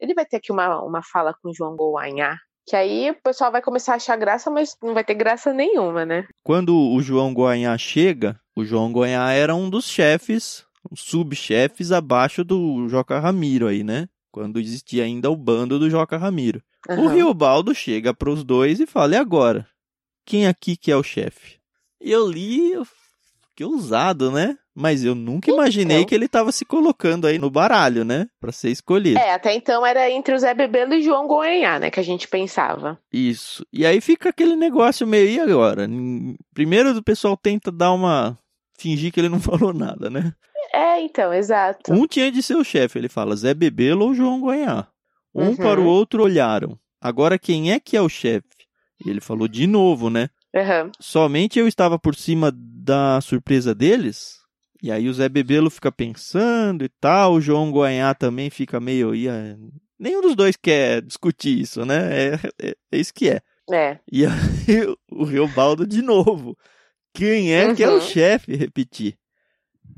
Ele 0.00 0.14
vai 0.14 0.24
ter 0.24 0.36
aqui 0.36 0.50
uma, 0.50 0.82
uma 0.82 1.02
fala 1.02 1.34
com 1.42 1.50
o 1.50 1.54
João 1.54 1.76
Goanhá, 1.76 2.36
que 2.66 2.74
aí 2.74 3.10
o 3.10 3.22
pessoal 3.22 3.52
vai 3.52 3.60
começar 3.60 3.92
a 3.92 3.96
achar 3.96 4.16
graça, 4.16 4.50
mas 4.50 4.74
não 4.82 4.94
vai 4.94 5.04
ter 5.04 5.14
graça 5.14 5.52
nenhuma, 5.52 6.06
né? 6.06 6.26
Quando 6.42 6.74
o 6.74 7.02
João 7.02 7.34
Goanhá 7.34 7.76
chega, 7.76 8.40
o 8.56 8.64
João 8.64 8.92
Goanhá 8.92 9.30
era 9.32 9.54
um 9.54 9.68
dos 9.68 9.84
chefes, 9.84 10.64
subchefes 10.94 11.92
abaixo 11.92 12.42
do 12.42 12.88
Joca 12.88 13.18
Ramiro 13.18 13.66
aí, 13.66 13.84
né? 13.84 14.08
Quando 14.32 14.58
existia 14.58 15.04
ainda 15.04 15.30
o 15.30 15.36
bando 15.36 15.78
do 15.78 15.90
Joca 15.90 16.16
Ramiro. 16.16 16.62
Uhum. 16.88 17.04
O 17.04 17.08
Riobaldo 17.08 17.74
chega 17.74 18.14
pros 18.14 18.42
dois 18.44 18.80
e 18.80 18.86
fala: 18.86 19.14
e 19.14 19.18
agora? 19.18 19.66
Quem 20.24 20.46
aqui 20.46 20.76
que 20.76 20.90
é 20.90 20.96
o 20.96 21.02
chefe? 21.02 21.58
E 22.00 22.10
eu 22.10 22.26
li, 22.28 22.72
eu... 22.72 22.86
que 23.56 23.64
ousado, 23.64 24.30
né? 24.30 24.56
Mas 24.74 25.04
eu 25.04 25.14
nunca 25.14 25.50
imaginei 25.50 25.98
Então. 25.98 26.08
que 26.08 26.14
ele 26.14 26.28
tava 26.28 26.52
se 26.52 26.64
colocando 26.64 27.26
aí 27.26 27.38
no 27.38 27.50
baralho, 27.50 28.04
né? 28.04 28.28
Pra 28.40 28.52
ser 28.52 28.70
escolhido. 28.70 29.18
É, 29.18 29.34
até 29.34 29.52
então 29.54 29.84
era 29.84 30.08
entre 30.10 30.32
o 30.34 30.38
Zé 30.38 30.54
Bebelo 30.54 30.94
e 30.94 31.02
João 31.02 31.26
Goanhá, 31.26 31.78
né? 31.78 31.90
Que 31.90 32.00
a 32.00 32.02
gente 32.04 32.26
pensava. 32.28 32.98
Isso. 33.12 33.66
E 33.72 33.84
aí 33.84 34.00
fica 34.00 34.30
aquele 34.30 34.56
negócio 34.56 35.06
meio, 35.06 35.28
e 35.28 35.40
agora? 35.40 35.86
Primeiro 36.54 36.96
o 36.96 37.02
pessoal 37.02 37.36
tenta 37.36 37.70
dar 37.70 37.92
uma. 37.92 38.38
fingir 38.78 39.12
que 39.12 39.20
ele 39.20 39.28
não 39.28 39.40
falou 39.42 39.74
nada, 39.74 40.08
né? 40.08 40.32
É, 40.72 41.00
então, 41.02 41.34
exato. 41.34 41.92
Um 41.92 42.06
tinha 42.06 42.30
de 42.30 42.42
ser 42.42 42.54
o 42.54 42.64
chefe, 42.64 42.98
ele 42.98 43.08
fala 43.08 43.36
Zé 43.36 43.52
Bebelo 43.52 44.06
ou 44.06 44.14
João 44.14 44.40
Goiá. 44.40 44.86
Um 45.34 45.48
Uhum. 45.50 45.56
para 45.56 45.80
o 45.80 45.84
outro 45.86 46.22
olharam. 46.22 46.78
Agora 47.00 47.38
quem 47.38 47.72
é 47.72 47.80
que 47.80 47.96
é 47.96 48.00
o 48.02 48.08
chefe? 48.08 48.48
E 49.04 49.08
ele 49.08 49.20
falou 49.20 49.48
de 49.48 49.66
novo, 49.66 50.10
né? 50.10 50.28
Uhum. 50.54 50.90
Somente 51.00 51.58
eu 51.58 51.66
estava 51.68 51.98
por 51.98 52.14
cima 52.14 52.52
da 52.54 53.20
surpresa 53.20 53.74
deles? 53.74 54.38
E 54.82 54.90
aí 54.90 55.08
o 55.08 55.14
Zé 55.14 55.28
Bebelo 55.28 55.70
fica 55.70 55.92
pensando 55.92 56.84
e 56.84 56.88
tal, 57.00 57.34
o 57.34 57.40
João 57.40 57.70
Goiá 57.70 58.14
também 58.14 58.50
fica 58.50 58.80
meio. 58.80 59.14
Ia... 59.14 59.56
Nenhum 59.98 60.22
dos 60.22 60.34
dois 60.34 60.56
quer 60.56 61.02
discutir 61.02 61.60
isso, 61.60 61.84
né? 61.84 61.98
É, 62.28 62.34
é, 62.62 62.74
é 62.92 62.98
isso 62.98 63.12
que 63.14 63.28
é. 63.28 63.40
É. 63.70 63.98
E 64.10 64.24
aí 64.26 64.30
o 65.12 65.24
Riobaldo 65.24 65.86
de 65.86 66.02
novo. 66.02 66.56
Quem 67.14 67.54
é 67.54 67.74
que 67.74 67.82
é 67.84 67.88
o 67.88 67.94
Uhum. 67.94 68.00
chefe? 68.00 68.56
Repetir. 68.56 69.16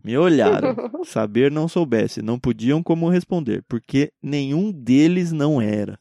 Me 0.04 0.16
olharam. 0.16 0.74
Saber 1.04 1.50
não 1.50 1.68
soubesse. 1.68 2.22
Não 2.22 2.38
podiam 2.38 2.82
como 2.82 3.08
responder. 3.08 3.64
Porque 3.68 4.12
nenhum 4.22 4.72
deles 4.72 5.32
não 5.32 5.60
era. 5.60 5.98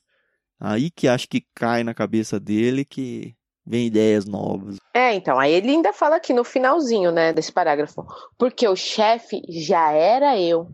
Aí 0.59 0.91
que 0.91 1.07
acho 1.07 1.27
que 1.27 1.43
cai 1.55 1.83
na 1.83 1.93
cabeça 1.93 2.39
dele 2.39 2.85
que 2.85 3.35
vem 3.65 3.87
ideias 3.87 4.25
novas. 4.25 4.77
É, 4.93 5.13
então, 5.13 5.39
aí 5.39 5.53
ele 5.53 5.69
ainda 5.71 5.93
fala 5.93 6.17
aqui 6.17 6.33
no 6.33 6.43
finalzinho, 6.43 7.11
né, 7.11 7.31
desse 7.31 7.51
parágrafo. 7.51 8.05
Porque 8.37 8.67
o 8.67 8.75
chefe 8.75 9.41
já 9.49 9.91
era 9.91 10.39
eu. 10.39 10.67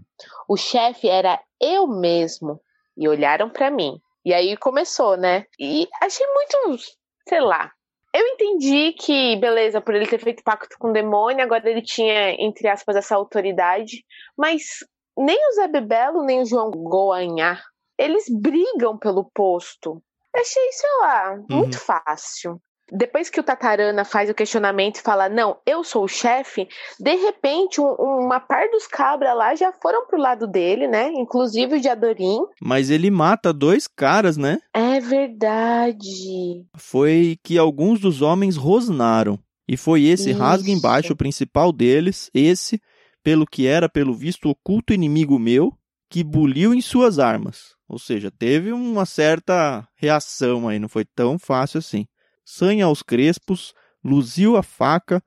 O 0.48 0.58
chefe 0.58 1.08
era 1.08 1.40
eu 1.62 1.88
mesmo. 1.88 2.60
E 2.98 3.08
olharam 3.08 3.50
pra 3.50 3.70
mim. 3.70 4.00
E 4.26 4.34
aí 4.34 4.58
começou, 4.58 5.16
né? 5.16 5.46
E 5.60 5.88
achei 6.02 6.26
muito, 6.28 6.84
sei 7.28 7.40
lá. 7.40 7.72
Eu 8.18 8.26
entendi 8.30 8.94
que, 8.94 9.36
beleza, 9.36 9.80
por 9.80 9.94
ele 9.94 10.08
ter 10.08 10.18
feito 10.18 10.42
pacto 10.44 10.76
com 10.80 10.90
o 10.90 10.92
demônio, 10.92 11.44
agora 11.44 11.70
ele 11.70 11.84
tinha, 11.84 12.32
entre 12.44 12.68
aspas, 12.68 12.96
essa 12.96 13.16
autoridade. 13.16 14.04
Mas 14.36 14.80
nem 15.16 15.38
o 15.50 15.52
Zé 15.54 15.68
Bebelo, 15.68 16.24
nem 16.24 16.42
o 16.42 16.46
João 16.46 16.72
Goanhá, 16.72 17.62
eles 17.96 18.26
brigam 18.28 18.98
pelo 18.98 19.30
posto. 19.36 20.02
Achei, 20.36 20.72
sei 20.72 20.90
lá, 21.00 21.40
muito 21.48 21.78
fácil. 21.78 22.60
Depois 22.92 23.30
que 23.30 23.40
o 23.40 23.44
Tatarana 23.44 24.06
faz 24.06 24.30
o 24.30 24.34
questionamento 24.34 24.98
e 24.98 25.02
fala, 25.02 25.28
não, 25.28 25.58
eu 25.66 25.84
sou 25.84 26.06
o 26.06 26.08
chefe, 26.08 26.68
de 27.00 27.16
repente 27.16 27.82
um- 27.82 27.96
uma 28.26 28.40
par 28.40 28.70
dos 28.70 28.88
cabras 28.88 29.36
lá 29.36 29.56
já 29.56 29.72
foram 29.74 30.06
pro 30.08 30.20
lado 30.20 30.48
dele, 30.48 30.88
né? 30.88 31.12
Inclusive 31.14 31.76
o 31.76 31.82
de 31.82 31.90
Adorim. 31.90 32.40
Mas 32.62 32.90
ele 32.90 33.12
mata 33.12 33.52
dois 33.52 33.88
caras, 33.88 34.38
né? 34.38 34.60
É 34.74 35.00
verdade. 35.00 36.66
Foi 36.76 37.38
que 37.44 37.58
alguns 37.58 38.00
dos 38.00 38.22
homens 38.22 38.56
rosnaram. 38.56 39.40
E 39.68 39.76
foi 39.76 40.04
esse 40.06 40.32
rasga 40.32 40.70
Isso. 40.70 40.78
embaixo 40.78 41.14
o 41.14 41.18
principal 41.18 41.74
deles, 41.74 42.30
esse, 42.34 42.80
pelo 43.22 43.46
que 43.46 43.68
era 43.68 43.90
pelo 43.90 44.14
visto 44.14 44.50
oculto 44.50 44.94
inimigo 44.94 45.38
meu, 45.38 45.74
que 46.10 46.24
buliu 46.24 46.74
em 46.74 46.80
suas 46.80 47.20
armas. 47.20 47.76
Ou 47.90 48.00
seja, 48.00 48.32
teve 48.32 48.72
uma 48.72 49.06
certa 49.06 49.86
reação 49.96 50.68
aí, 50.70 50.80
não 50.80 50.88
foi 50.88 51.04
tão 51.04 51.38
fácil 51.38 51.80
assim. 51.80 52.06
Sanha 52.50 52.86
aos 52.86 53.04
crespos, 53.04 53.74
luziu 54.02 54.56
a 54.56 54.64
faca 54.64 55.22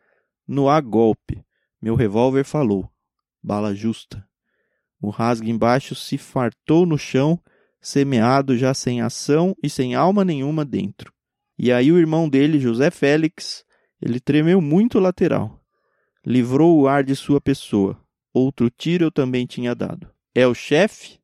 no 0.49 0.71
a 0.71 0.81
golpe. 0.81 1.45
Meu 1.81 1.95
revólver 1.95 2.45
falou. 2.45 2.91
Bala 3.43 3.75
justa. 3.75 4.27
O 4.99 5.11
rasga 5.11 5.50
embaixo 5.50 5.95
se 5.95 6.17
fartou 6.17 6.87
no 6.87 6.97
chão, 6.97 7.39
semeado 7.79 8.57
já 8.57 8.73
sem 8.73 9.03
ação 9.03 9.55
e 9.62 9.69
sem 9.69 9.95
alma 9.95 10.25
nenhuma 10.25 10.65
dentro. 10.65 11.12
E 11.59 11.71
aí 11.71 11.93
o 11.93 11.99
irmão 11.99 12.27
dele, 12.27 12.59
José 12.59 12.91
Félix, 12.91 13.67
ele 14.00 14.19
tremeu 14.19 14.59
muito 14.59 14.99
lateral. 14.99 15.62
Livrou 16.25 16.81
o 16.81 16.89
ar 16.89 17.05
de 17.05 17.15
sua 17.15 17.39
pessoa. 17.39 18.03
Outro 18.33 18.71
tiro 18.71 19.05
eu 19.05 19.12
também 19.12 19.45
tinha 19.45 19.75
dado. 19.75 20.11
É 20.35 20.47
o 20.47 20.55
chefe? 20.55 21.21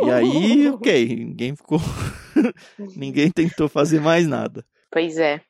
E 0.00 0.10
aí, 0.10 0.70
ok, 0.70 1.06
ninguém 1.16 1.54
ficou. 1.54 1.80
ninguém 2.96 3.30
tentou 3.30 3.68
fazer 3.68 4.00
mais 4.00 4.26
nada. 4.26 4.64
Pois 4.90 5.18
é. 5.18 5.40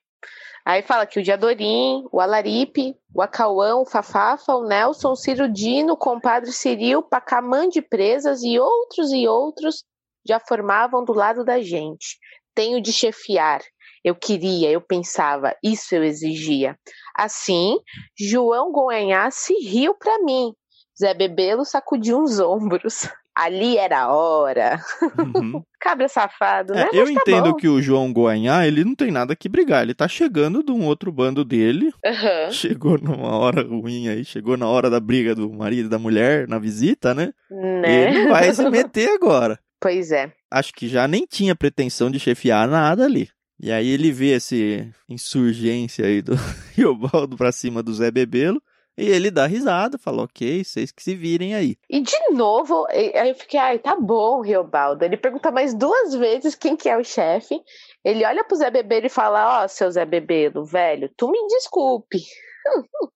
Aí 0.64 0.82
fala 0.82 1.06
que 1.06 1.18
o 1.18 1.22
de 1.22 1.32
Adorim, 1.32 2.06
o 2.12 2.20
Alaripe, 2.20 2.94
o 3.14 3.22
Acauã, 3.22 3.76
o 3.76 3.86
Fafafa, 3.86 4.54
o 4.54 4.66
Nelson, 4.66 5.12
o 5.12 5.16
Ciro 5.16 5.50
Dino, 5.50 5.94
o 5.94 5.96
compadre 5.96 6.52
Ciril, 6.52 7.02
Pacamã 7.02 7.68
de 7.68 7.80
Presas 7.80 8.42
e 8.42 8.58
outros 8.58 9.10
e 9.10 9.26
outros 9.26 9.82
já 10.26 10.38
formavam 10.38 11.04
do 11.04 11.14
lado 11.14 11.42
da 11.42 11.60
gente. 11.62 12.18
Tenho 12.54 12.82
de 12.82 12.92
chefiar. 12.92 13.62
Eu 14.04 14.14
queria, 14.14 14.70
eu 14.70 14.80
pensava, 14.80 15.56
isso 15.62 15.94
eu 15.94 16.04
exigia. 16.04 16.78
Assim, 17.16 17.78
João 18.14 18.70
Goianhá 18.70 19.30
se 19.30 19.54
riu 19.54 19.94
pra 19.94 20.18
mim. 20.18 20.52
Zé 20.98 21.14
Bebelo 21.14 21.64
sacudiu 21.64 22.20
os 22.20 22.38
ombros. 22.38 23.08
Ali 23.38 23.78
era 23.78 24.00
a 24.00 24.12
hora. 24.12 24.80
Uhum. 25.16 25.62
Cabra 25.80 26.08
safado, 26.08 26.74
né? 26.74 26.88
É, 26.92 26.96
eu 26.98 27.04
tá 27.04 27.12
entendo 27.12 27.50
bom. 27.52 27.54
que 27.56 27.68
o 27.68 27.80
João 27.80 28.12
Goianhá, 28.12 28.66
ele 28.66 28.84
não 28.84 28.96
tem 28.96 29.12
nada 29.12 29.36
que 29.36 29.48
brigar. 29.48 29.84
Ele 29.84 29.94
tá 29.94 30.08
chegando 30.08 30.60
de 30.60 30.72
um 30.72 30.84
outro 30.84 31.12
bando 31.12 31.44
dele. 31.44 31.92
Aham. 32.04 32.50
Chegou 32.50 32.98
numa 32.98 33.38
hora 33.38 33.62
ruim 33.62 34.08
aí, 34.08 34.24
chegou 34.24 34.56
na 34.56 34.66
hora 34.66 34.90
da 34.90 34.98
briga 34.98 35.36
do 35.36 35.48
marido 35.52 35.86
e 35.86 35.88
da 35.88 36.00
mulher 36.00 36.48
na 36.48 36.58
visita, 36.58 37.14
né? 37.14 37.32
Né? 37.48 38.10
Ele 38.10 38.28
vai 38.28 38.52
se 38.52 38.66
meter 38.68 39.08
agora. 39.10 39.56
Pois 39.80 40.10
é. 40.10 40.32
acho 40.50 40.72
que 40.72 40.88
já 40.88 41.06
nem 41.06 41.24
tinha 41.24 41.54
pretensão 41.54 42.10
de 42.10 42.18
chefiar 42.18 42.66
nada 42.66 43.04
ali. 43.04 43.28
E 43.60 43.70
aí 43.70 43.88
ele 43.88 44.10
vê 44.10 44.30
esse 44.34 44.90
insurgência 45.08 46.04
aí 46.06 46.20
do 46.22 46.34
Riobaldo 46.76 47.36
pra 47.36 47.52
cima 47.52 47.84
do 47.84 47.94
Zé 47.94 48.10
Bebelo. 48.10 48.60
E 48.98 49.08
ele 49.08 49.30
dá 49.30 49.46
risada, 49.46 49.96
fala, 49.96 50.24
ok, 50.24 50.64
vocês 50.64 50.90
que 50.90 51.00
se 51.00 51.14
virem 51.14 51.54
aí. 51.54 51.76
E 51.88 52.00
de 52.00 52.30
novo, 52.32 52.84
aí 52.88 53.30
eu 53.30 53.34
fiquei, 53.36 53.60
ai, 53.60 53.78
tá 53.78 53.94
bom, 53.94 54.40
Riobaldo. 54.40 55.04
Ele 55.04 55.16
pergunta 55.16 55.52
mais 55.52 55.72
duas 55.72 56.16
vezes 56.16 56.56
quem 56.56 56.76
que 56.76 56.88
é 56.88 56.96
o 56.98 57.04
chefe. 57.04 57.62
Ele 58.04 58.26
olha 58.26 58.42
pro 58.42 58.56
Zé 58.56 58.72
Bebelo 58.72 59.06
e 59.06 59.08
fala, 59.08 59.62
ó, 59.62 59.68
seu 59.68 59.88
Zé 59.88 60.04
Bebelo, 60.04 60.64
velho, 60.64 61.08
tu 61.16 61.30
me 61.30 61.46
desculpe. 61.46 62.18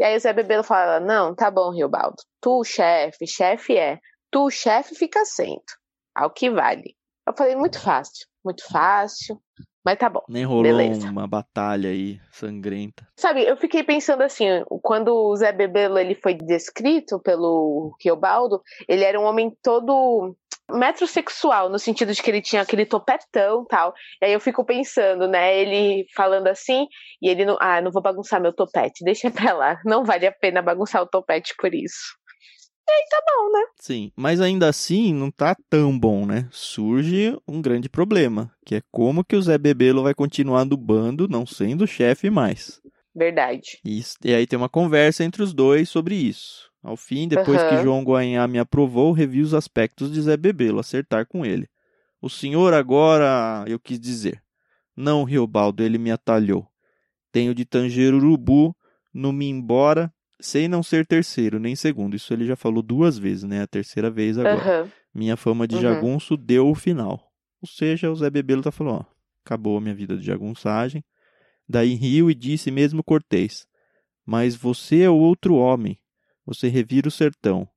e 0.00 0.02
aí 0.02 0.16
o 0.16 0.20
Zé 0.20 0.32
Bebelo 0.32 0.64
fala, 0.64 0.98
não, 0.98 1.32
tá 1.32 1.48
bom, 1.48 1.70
Riobaldo. 1.70 2.16
Tu, 2.40 2.64
chefe, 2.64 3.24
chefe 3.24 3.76
é. 3.76 4.00
Tu, 4.32 4.50
chefe, 4.50 4.96
fica 4.96 5.20
assento. 5.20 5.78
Ao 6.12 6.28
que 6.28 6.50
vale. 6.50 6.96
Eu 7.24 7.32
falei, 7.38 7.54
muito 7.54 7.80
fácil, 7.80 8.26
muito 8.44 8.64
fácil. 8.66 9.40
Mas 9.84 9.98
tá 9.98 10.08
bom. 10.08 10.22
Nem 10.28 10.44
rolou 10.44 10.62
Beleza. 10.62 11.08
uma 11.08 11.26
batalha 11.26 11.88
aí 11.88 12.20
sangrenta. 12.30 13.06
Sabe, 13.16 13.44
eu 13.44 13.56
fiquei 13.56 13.82
pensando 13.82 14.22
assim, 14.22 14.46
quando 14.82 15.08
o 15.08 15.34
Zé 15.36 15.52
Bebelo 15.52 15.98
ele 15.98 16.14
foi 16.14 16.34
descrito 16.34 17.18
pelo 17.20 17.96
Riobaldo, 18.02 18.60
ele 18.88 19.04
era 19.04 19.18
um 19.18 19.24
homem 19.24 19.56
todo 19.62 20.36
metrosexual, 20.70 21.68
no 21.68 21.78
sentido 21.78 22.12
de 22.12 22.22
que 22.22 22.30
ele 22.30 22.42
tinha 22.42 22.62
aquele 22.62 22.86
topetão 22.86 23.64
tal. 23.66 23.92
E 24.22 24.26
aí 24.26 24.32
eu 24.32 24.40
fico 24.40 24.64
pensando, 24.64 25.26
né, 25.26 25.58
ele 25.58 26.06
falando 26.14 26.46
assim, 26.46 26.86
e 27.20 27.28
ele 27.28 27.44
não, 27.44 27.56
ah, 27.60 27.80
não 27.80 27.90
vou 27.90 28.02
bagunçar 28.02 28.40
meu 28.40 28.54
topete, 28.54 29.04
deixa 29.04 29.30
pra 29.30 29.52
lá, 29.52 29.80
não 29.84 30.04
vale 30.04 30.26
a 30.26 30.32
pena 30.32 30.62
bagunçar 30.62 31.02
o 31.02 31.08
topete 31.08 31.54
por 31.58 31.74
isso. 31.74 32.19
E 32.90 32.92
aí 32.92 33.06
tá 33.08 33.22
bom, 33.24 33.52
né? 33.52 33.60
Sim, 33.78 34.12
mas 34.16 34.40
ainda 34.40 34.68
assim 34.68 35.14
não 35.14 35.30
tá 35.30 35.56
tão 35.68 35.96
bom, 35.96 36.26
né? 36.26 36.48
Surge 36.50 37.36
um 37.46 37.62
grande 37.62 37.88
problema, 37.88 38.52
que 38.66 38.74
é 38.74 38.82
como 38.90 39.24
que 39.24 39.36
o 39.36 39.42
Zé 39.42 39.56
Bebelo 39.56 40.02
vai 40.02 40.12
continuar 40.12 40.64
no 40.64 40.76
bando, 40.76 41.28
não 41.28 41.46
sendo 41.46 41.86
chefe 41.86 42.28
mais. 42.30 42.80
Verdade. 43.14 43.78
E, 43.84 44.02
e 44.24 44.34
aí 44.34 44.46
tem 44.46 44.56
uma 44.56 44.68
conversa 44.68 45.22
entre 45.22 45.42
os 45.42 45.54
dois 45.54 45.88
sobre 45.88 46.16
isso. 46.16 46.68
Ao 46.82 46.96
fim, 46.96 47.28
depois 47.28 47.62
que 47.62 47.74
Aham. 47.74 47.82
João 47.84 48.02
Guanhá 48.02 48.48
me 48.48 48.58
aprovou, 48.58 49.12
revi 49.12 49.40
os 49.40 49.54
aspectos 49.54 50.10
de 50.10 50.20
Zé 50.20 50.36
Bebelo, 50.36 50.80
acertar 50.80 51.26
com 51.26 51.44
ele. 51.46 51.68
O 52.20 52.28
senhor 52.28 52.74
agora, 52.74 53.64
eu 53.68 53.78
quis 53.78 54.00
dizer, 54.00 54.42
Não, 54.96 55.24
Riobaldo, 55.24 55.82
ele 55.82 55.96
me 55.96 56.10
atalhou. 56.10 56.66
Tenho 57.30 57.54
de 57.54 57.64
tanger 57.64 58.14
urubu 58.14 58.74
no 59.14 59.32
me 59.32 59.48
embora, 59.48 60.12
sem 60.40 60.68
não 60.68 60.82
ser 60.82 61.06
terceiro 61.06 61.58
nem 61.58 61.74
segundo. 61.76 62.14
Isso 62.16 62.32
ele 62.32 62.44
já 62.46 62.56
falou 62.56 62.82
duas 62.82 63.18
vezes, 63.18 63.44
né? 63.44 63.62
A 63.62 63.66
terceira 63.66 64.10
vez 64.10 64.38
agora. 64.38 64.56
Aham. 64.60 64.90
Minha 65.14 65.36
fama 65.36 65.66
de 65.66 65.74
Uhum. 65.76 65.80
jagunço 65.82 66.36
deu 66.36 66.68
o 66.68 66.74
final. 66.74 67.30
Ou 67.60 67.68
seja, 67.68 68.10
o 68.10 68.14
Zé 68.16 68.30
Bebelo 68.30 68.62
tá 68.62 68.70
falando, 68.70 69.00
ó, 69.00 69.04
acabou 69.44 69.76
a 69.76 69.80
minha 69.80 69.94
vida 69.94 70.16
de 70.16 70.24
jagunçagem. 70.24 71.04
Daí 71.68 71.94
riu 71.94 72.30
e 72.30 72.34
disse 72.34 72.70
mesmo 72.70 73.02
cortês, 73.04 73.66
mas 74.24 74.56
você 74.56 75.02
é 75.02 75.10
o 75.10 75.14
outro 75.16 75.54
homem, 75.54 75.98
você 76.46 76.68
revira 76.68 77.08
o 77.08 77.10
sertão. 77.12 77.68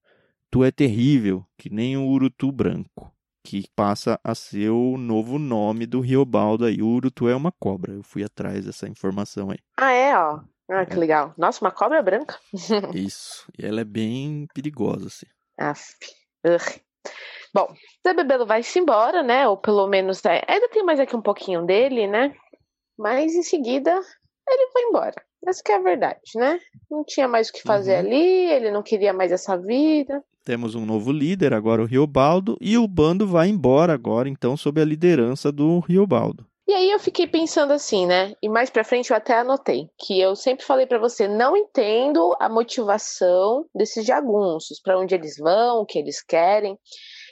Tu 0.49 0.63
é 0.63 0.71
terrível, 0.71 1.45
que 1.57 1.69
nem 1.69 1.97
um 1.97 2.07
urutu 2.07 2.51
branco, 2.51 3.11
que 3.43 3.65
passa 3.75 4.19
a 4.23 4.33
ser 4.35 4.69
o 4.69 4.97
novo 4.97 5.37
nome 5.39 5.85
do 5.85 5.99
Riobaldo 5.99 6.65
aí. 6.65 6.81
O 6.81 6.87
urutu 6.87 7.27
é 7.27 7.35
uma 7.35 7.51
cobra, 7.51 7.93
eu 7.93 8.03
fui 8.03 8.23
atrás 8.23 8.65
dessa 8.65 8.87
informação 8.87 9.49
aí. 9.51 9.57
Ah, 9.77 9.91
é, 9.91 10.17
ó. 10.17 10.39
Ah, 10.69 10.85
que 10.85 10.95
legal. 10.95 11.33
Nossa, 11.37 11.63
uma 11.63 11.71
cobra 11.71 12.01
branca. 12.01 12.37
Isso, 12.93 13.45
e 13.59 13.65
ela 13.65 13.81
é 13.81 13.83
bem 13.85 14.47
perigosa, 14.53 15.07
assim. 15.07 15.25
Aff. 15.59 15.95
Ugh. 16.45 16.81
Bom, 17.53 17.73
Zé 18.05 18.13
Bebelo 18.13 18.45
vai-se 18.45 18.79
embora, 18.79 19.21
né? 19.21 19.47
Ou 19.47 19.57
pelo 19.57 19.87
menos. 19.87 20.23
é, 20.25 20.41
ainda 20.47 20.69
tem 20.69 20.83
mais 20.83 20.99
aqui 20.99 21.15
um 21.15 21.21
pouquinho 21.21 21.65
dele, 21.65 22.07
né? 22.07 22.33
Mas 22.97 23.33
em 23.35 23.43
seguida 23.43 23.91
ele 24.47 24.71
foi 24.71 24.81
embora. 24.83 25.21
Essa 25.45 25.61
que 25.63 25.71
é 25.71 25.75
a 25.75 25.81
verdade, 25.81 26.19
né? 26.35 26.59
Não 26.89 27.03
tinha 27.03 27.27
mais 27.27 27.49
o 27.49 27.53
que 27.53 27.61
fazer 27.61 27.93
Uhum. 27.93 27.99
ali, 27.99 28.51
ele 28.51 28.71
não 28.71 28.81
queria 28.81 29.11
mais 29.13 29.31
essa 29.31 29.57
vida. 29.57 30.23
Temos 30.45 30.73
um 30.75 30.85
novo 30.85 31.11
líder, 31.11 31.53
agora 31.53 31.81
o 31.81 31.85
Riobaldo, 31.85 32.57
e 32.61 32.77
o 32.77 32.87
bando 32.87 33.27
vai 33.27 33.47
embora 33.49 33.93
agora, 33.93 34.27
então, 34.29 34.55
sob 34.57 34.81
a 34.81 34.85
liderança 34.85 35.51
do 35.51 35.79
Riobaldo. 35.79 36.45
E 36.65 36.73
aí 36.73 36.91
eu 36.91 36.99
fiquei 36.99 37.27
pensando 37.27 37.73
assim, 37.73 38.05
né? 38.05 38.33
E 38.41 38.47
mais 38.47 38.69
pra 38.69 38.85
frente 38.85 39.11
eu 39.11 39.17
até 39.17 39.37
anotei 39.37 39.89
que 39.99 40.19
eu 40.19 40.33
sempre 40.33 40.63
falei 40.65 40.85
pra 40.85 40.97
você, 40.97 41.27
não 41.27 41.57
entendo 41.57 42.35
a 42.39 42.47
motivação 42.47 43.65
desses 43.75 44.05
jagunços, 44.05 44.79
pra 44.81 44.97
onde 44.97 45.13
eles 45.13 45.37
vão, 45.37 45.79
o 45.79 45.85
que 45.85 45.99
eles 45.99 46.23
querem. 46.23 46.79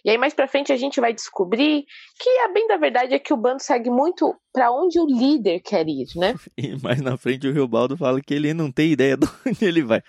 E 0.03 0.09
aí 0.09 0.17
mais 0.17 0.33
pra 0.33 0.49
frente 0.49 0.73
a 0.73 0.75
gente 0.75 0.99
vai 0.99 1.13
descobrir 1.13 1.85
que 2.19 2.29
a 2.39 2.49
bem 2.49 2.67
da 2.67 2.75
verdade 2.75 3.13
é 3.13 3.19
que 3.19 3.33
o 3.33 3.37
bando 3.37 3.63
segue 3.63 3.89
muito 3.89 4.35
pra 4.51 4.69
onde 4.69 4.99
o 4.99 5.05
líder 5.05 5.61
quer 5.61 5.87
ir, 5.87 6.07
né? 6.15 6.35
E 6.57 6.75
mais 6.81 7.01
na 7.01 7.15
frente 7.15 7.47
o 7.47 7.53
Riobaldo 7.53 7.95
fala 7.95 8.19
que 8.21 8.33
ele 8.33 8.53
não 8.53 8.69
tem 8.69 8.91
ideia 8.91 9.15
de 9.17 9.27
onde 9.47 9.63
ele 9.63 9.81
vai. 9.81 10.01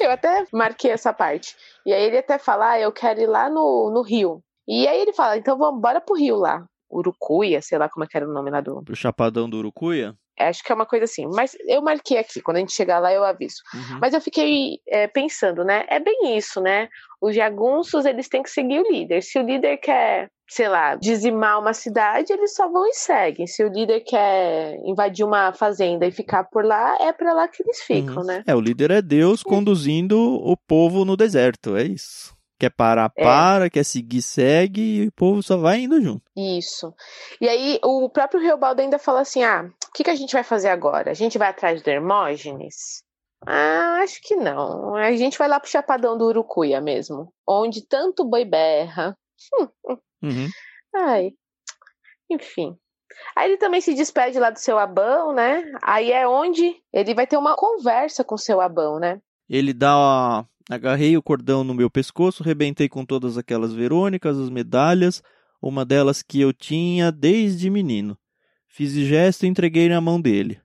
Eu 0.00 0.10
até 0.10 0.46
marquei 0.52 0.90
essa 0.92 1.12
parte. 1.12 1.56
E 1.84 1.92
aí 1.92 2.04
ele 2.04 2.18
até 2.18 2.38
fala, 2.38 2.72
ah, 2.72 2.80
eu 2.80 2.92
quero 2.92 3.20
ir 3.20 3.26
lá 3.26 3.50
no, 3.50 3.90
no 3.92 4.02
Rio. 4.02 4.42
E 4.66 4.86
aí 4.86 5.00
ele 5.00 5.12
fala, 5.12 5.36
então 5.36 5.58
vamos 5.58 5.80
bora 5.80 6.00
pro 6.00 6.16
Rio 6.16 6.36
lá. 6.36 6.64
Urucuia, 6.94 7.60
sei 7.60 7.78
lá 7.78 7.88
como 7.88 8.04
é 8.04 8.08
que 8.08 8.16
era 8.16 8.28
o 8.28 8.32
nome 8.32 8.50
lá 8.50 8.60
do. 8.60 8.82
Pro 8.82 8.94
Chapadão 8.96 9.48
do 9.48 9.58
Urucuia? 9.58 10.14
Acho 10.38 10.64
que 10.64 10.72
é 10.72 10.74
uma 10.74 10.86
coisa 10.86 11.04
assim. 11.04 11.26
Mas 11.28 11.56
eu 11.68 11.80
marquei 11.80 12.18
aqui, 12.18 12.40
quando 12.40 12.56
a 12.56 12.60
gente 12.60 12.72
chegar 12.72 12.98
lá 12.98 13.12
eu 13.12 13.22
aviso. 13.22 13.56
Uhum. 13.72 13.98
Mas 14.00 14.14
eu 14.14 14.20
fiquei 14.20 14.78
é, 14.88 15.06
pensando, 15.06 15.62
né? 15.64 15.84
É 15.88 16.00
bem 16.00 16.36
isso, 16.36 16.60
né? 16.60 16.88
Os 17.22 17.36
jagunços, 17.36 18.04
eles 18.04 18.28
têm 18.28 18.42
que 18.42 18.50
seguir 18.50 18.80
o 18.80 18.90
líder. 18.90 19.22
Se 19.22 19.38
o 19.38 19.42
líder 19.42 19.76
quer, 19.76 20.28
sei 20.50 20.68
lá, 20.68 20.96
dizimar 20.96 21.60
uma 21.60 21.72
cidade, 21.72 22.32
eles 22.32 22.52
só 22.52 22.68
vão 22.68 22.84
e 22.84 22.94
seguem. 22.94 23.46
Se 23.46 23.62
o 23.62 23.68
líder 23.68 24.00
quer 24.00 24.76
invadir 24.84 25.24
uma 25.24 25.52
fazenda 25.52 26.04
e 26.04 26.10
ficar 26.10 26.42
por 26.44 26.64
lá, 26.64 26.96
é 27.00 27.12
pra 27.12 27.32
lá 27.32 27.46
que 27.46 27.62
eles 27.62 27.80
ficam, 27.84 28.16
Uhum. 28.16 28.24
né? 28.24 28.42
É, 28.44 28.56
o 28.56 28.60
líder 28.60 28.90
é 28.90 29.00
Deus 29.00 29.40
conduzindo 29.44 30.18
o 30.18 30.56
povo 30.56 31.04
no 31.04 31.16
deserto, 31.16 31.76
é 31.76 31.84
isso. 31.84 32.33
Quer 32.58 32.70
parar, 32.70 33.10
É. 33.16 33.22
para, 33.22 33.68
quer 33.68 33.84
seguir, 33.84 34.22
segue, 34.22 34.80
e 35.02 35.08
o 35.08 35.12
povo 35.12 35.42
só 35.42 35.56
vai 35.56 35.80
indo 35.80 36.00
junto. 36.00 36.22
Isso. 36.36 36.94
E 37.40 37.48
aí 37.48 37.80
o 37.82 38.08
próprio 38.08 38.40
Reobaldo 38.40 38.80
ainda 38.80 38.98
fala 38.98 39.20
assim: 39.20 39.42
ah, 39.42 39.64
o 39.88 39.92
que, 39.92 40.04
que 40.04 40.10
a 40.10 40.14
gente 40.14 40.32
vai 40.32 40.44
fazer 40.44 40.68
agora? 40.68 41.10
A 41.10 41.14
gente 41.14 41.36
vai 41.36 41.48
atrás 41.48 41.82
do 41.82 41.88
Hermógenes? 41.88 43.02
Ah, 43.46 43.98
acho 44.02 44.20
que 44.22 44.36
não. 44.36 44.94
A 44.94 45.12
gente 45.12 45.36
vai 45.36 45.48
lá 45.48 45.58
pro 45.60 45.68
Chapadão 45.68 46.16
do 46.16 46.24
Urucuia 46.26 46.80
mesmo, 46.80 47.32
onde 47.46 47.86
tanto 47.86 48.24
boi 48.24 48.44
berra. 48.44 49.16
Uhum. 50.22 50.48
Ai, 50.96 51.32
enfim. 52.30 52.74
Aí 53.36 53.50
ele 53.50 53.58
também 53.58 53.80
se 53.82 53.92
despede 53.94 54.38
lá 54.38 54.48
do 54.48 54.58
seu 54.58 54.78
Abão, 54.78 55.34
né? 55.34 55.70
Aí 55.82 56.10
é 56.10 56.26
onde 56.26 56.74
ele 56.92 57.14
vai 57.14 57.26
ter 57.26 57.36
uma 57.36 57.54
conversa 57.54 58.24
com 58.24 58.34
o 58.36 58.38
seu 58.38 58.58
Abão, 58.60 58.98
né? 58.98 59.20
Ele 59.50 59.74
dá. 59.74 60.46
Agarrei 60.70 61.16
o 61.16 61.22
cordão 61.22 61.62
no 61.62 61.74
meu 61.74 61.90
pescoço, 61.90 62.42
rebentei 62.42 62.88
com 62.88 63.04
todas 63.04 63.36
aquelas 63.36 63.72
Verônicas, 63.74 64.38
as 64.38 64.48
medalhas, 64.48 65.22
uma 65.60 65.84
delas 65.84 66.22
que 66.22 66.40
eu 66.40 66.52
tinha 66.52 67.12
desde 67.12 67.68
menino. 67.68 68.16
Fiz 68.68 68.92
gesto 68.92 69.44
e 69.44 69.48
entreguei 69.48 69.88
na 69.88 70.00
mão 70.00 70.20
dele. 70.20 70.58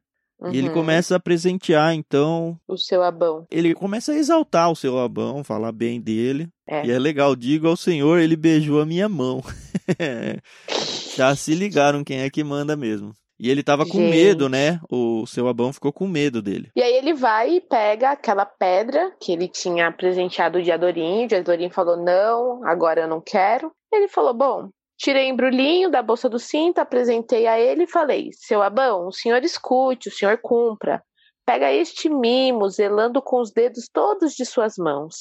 E 0.54 0.58
ele 0.58 0.70
Uhum. 0.70 0.74
começa 0.74 1.18
a 1.18 1.20
presentear, 1.20 1.94
então. 1.94 2.58
O 2.66 2.78
seu 2.78 3.04
Abão. 3.04 3.46
Ele 3.52 3.74
começa 3.76 4.14
a 4.14 4.16
exaltar 4.16 4.72
o 4.72 4.76
seu 4.76 4.98
Abão, 4.98 5.44
falar 5.44 5.74
bem 5.74 6.00
dele. 6.00 6.48
É. 6.66 6.86
E 6.86 6.92
é 6.92 6.98
legal, 6.98 7.36
digo 7.36 7.68
ao 7.68 7.76
senhor, 7.76 8.20
ele 8.20 8.38
beijou 8.38 8.80
a 8.80 8.86
minha 8.86 9.10
mão. 9.10 9.44
Já 11.18 11.36
se 11.36 11.54
ligaram 11.54 12.04
quem 12.06 12.20
é 12.22 12.30
que 12.30 12.44
manda 12.44 12.76
mesmo. 12.78 13.14
E 13.40 13.50
ele 13.50 13.64
tava 13.64 13.86
com 13.86 13.98
Gente. 13.98 14.10
medo, 14.10 14.50
né? 14.50 14.82
O 14.92 15.26
seu 15.26 15.48
Abão 15.48 15.72
ficou 15.72 15.94
com 15.94 16.08
medo 16.08 16.42
dele. 16.42 16.70
E 16.76 16.84
aí 16.84 16.94
ele 16.94 17.14
vai 17.14 17.56
e 17.56 17.62
pega 17.62 18.12
aquela 18.12 18.46
pedra 18.46 19.16
que 19.20 19.32
ele 19.32 19.48
tinha 19.48 19.92
presenteado 19.92 20.62
de 20.62 20.72
Adorinho. 20.72 21.28
O 21.32 21.36
Adorinho 21.36 21.72
falou: 21.72 21.96
não, 21.96 22.64
agora 22.66 23.02
eu 23.02 23.08
não 23.08 23.22
quero. 23.22 23.72
Ele 23.94 24.10
falou: 24.10 24.34
bom, 24.34 24.70
tirei 24.98 25.30
embrulhinho 25.30 25.90
da 25.90 26.02
bolsa 26.02 26.28
do 26.28 26.38
cinto, 26.38 26.80
apresentei 26.80 27.48
a 27.48 27.58
ele 27.58 27.84
e 27.84 27.90
falei: 27.90 28.30
seu 28.34 28.62
Abão, 28.62 29.08
o 29.08 29.12
senhor 29.14 29.42
escute, 29.44 30.10
o 30.10 30.12
senhor 30.12 30.38
cumpra. 30.42 31.02
Pega 31.46 31.72
este 31.72 32.10
mimo, 32.10 32.70
zelando 32.70 33.22
com 33.24 33.40
os 33.42 33.52
dedos 33.52 33.86
todos 33.92 34.34
de 34.34 34.46
suas 34.46 34.76
mãos. 34.78 35.16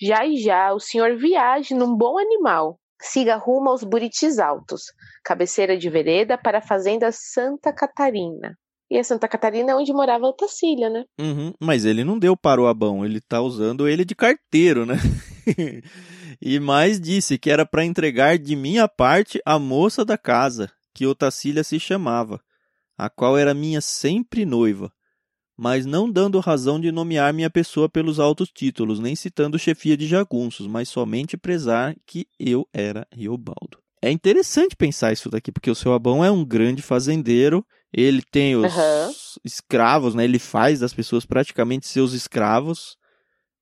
Já 0.00 0.24
e 0.24 0.36
já 0.36 0.72
o 0.72 0.78
senhor 0.78 1.16
viaje 1.16 1.74
num 1.74 1.96
bom 1.96 2.18
animal. 2.18 2.78
Siga 3.02 3.34
rumo 3.34 3.68
aos 3.68 3.82
Buritis 3.82 4.38
Altos, 4.38 4.84
cabeceira 5.24 5.76
de 5.76 5.90
vereda 5.90 6.38
para 6.38 6.58
a 6.58 6.62
fazenda 6.62 7.10
Santa 7.10 7.72
Catarina. 7.72 8.56
E 8.88 8.96
a 8.96 9.02
Santa 9.02 9.26
Catarina 9.26 9.72
é 9.72 9.74
onde 9.74 9.92
morava 9.92 10.26
a 10.26 10.28
Otacília, 10.28 10.88
né? 10.88 11.04
Uhum, 11.18 11.52
Mas 11.60 11.84
ele 11.84 12.04
não 12.04 12.16
deu 12.16 12.36
para 12.36 12.60
o 12.60 12.66
Abão, 12.66 13.04
ele 13.04 13.20
tá 13.20 13.40
usando 13.40 13.88
ele 13.88 14.04
de 14.04 14.14
carteiro, 14.14 14.86
né? 14.86 14.94
e 16.40 16.60
mais 16.60 17.00
disse 17.00 17.38
que 17.38 17.50
era 17.50 17.66
para 17.66 17.84
entregar 17.84 18.38
de 18.38 18.54
minha 18.54 18.86
parte 18.86 19.40
a 19.44 19.58
moça 19.58 20.04
da 20.04 20.16
casa, 20.16 20.70
que 20.94 21.06
Otacília 21.06 21.64
se 21.64 21.80
chamava, 21.80 22.40
a 22.96 23.10
qual 23.10 23.36
era 23.36 23.52
minha 23.52 23.80
sempre 23.80 24.44
noiva, 24.44 24.92
mas 25.56 25.86
não 25.86 26.10
dando 26.10 26.40
razão 26.40 26.80
de 26.80 26.90
nomear 26.90 27.32
minha 27.32 27.50
pessoa 27.50 27.88
pelos 27.88 28.18
altos 28.18 28.48
títulos, 28.48 28.98
nem 28.98 29.14
citando 29.14 29.58
chefia 29.58 29.96
de 29.96 30.06
jagunços, 30.06 30.66
mas 30.66 30.88
somente 30.88 31.36
prezar 31.36 31.94
que 32.06 32.26
eu 32.38 32.66
era 32.72 33.06
Riobaldo. 33.12 33.78
É 34.00 34.10
interessante 34.10 34.74
pensar 34.74 35.12
isso 35.12 35.30
daqui, 35.30 35.52
porque 35.52 35.70
o 35.70 35.74
seu 35.74 35.92
Abão 35.92 36.24
é 36.24 36.30
um 36.30 36.44
grande 36.44 36.82
fazendeiro, 36.82 37.64
ele 37.92 38.22
tem 38.22 38.56
os 38.56 38.64
Aham. 38.64 39.12
escravos, 39.44 40.14
né? 40.14 40.24
Ele 40.24 40.38
faz 40.38 40.80
das 40.80 40.92
pessoas 40.92 41.24
praticamente 41.24 41.86
seus 41.86 42.12
escravos. 42.12 42.96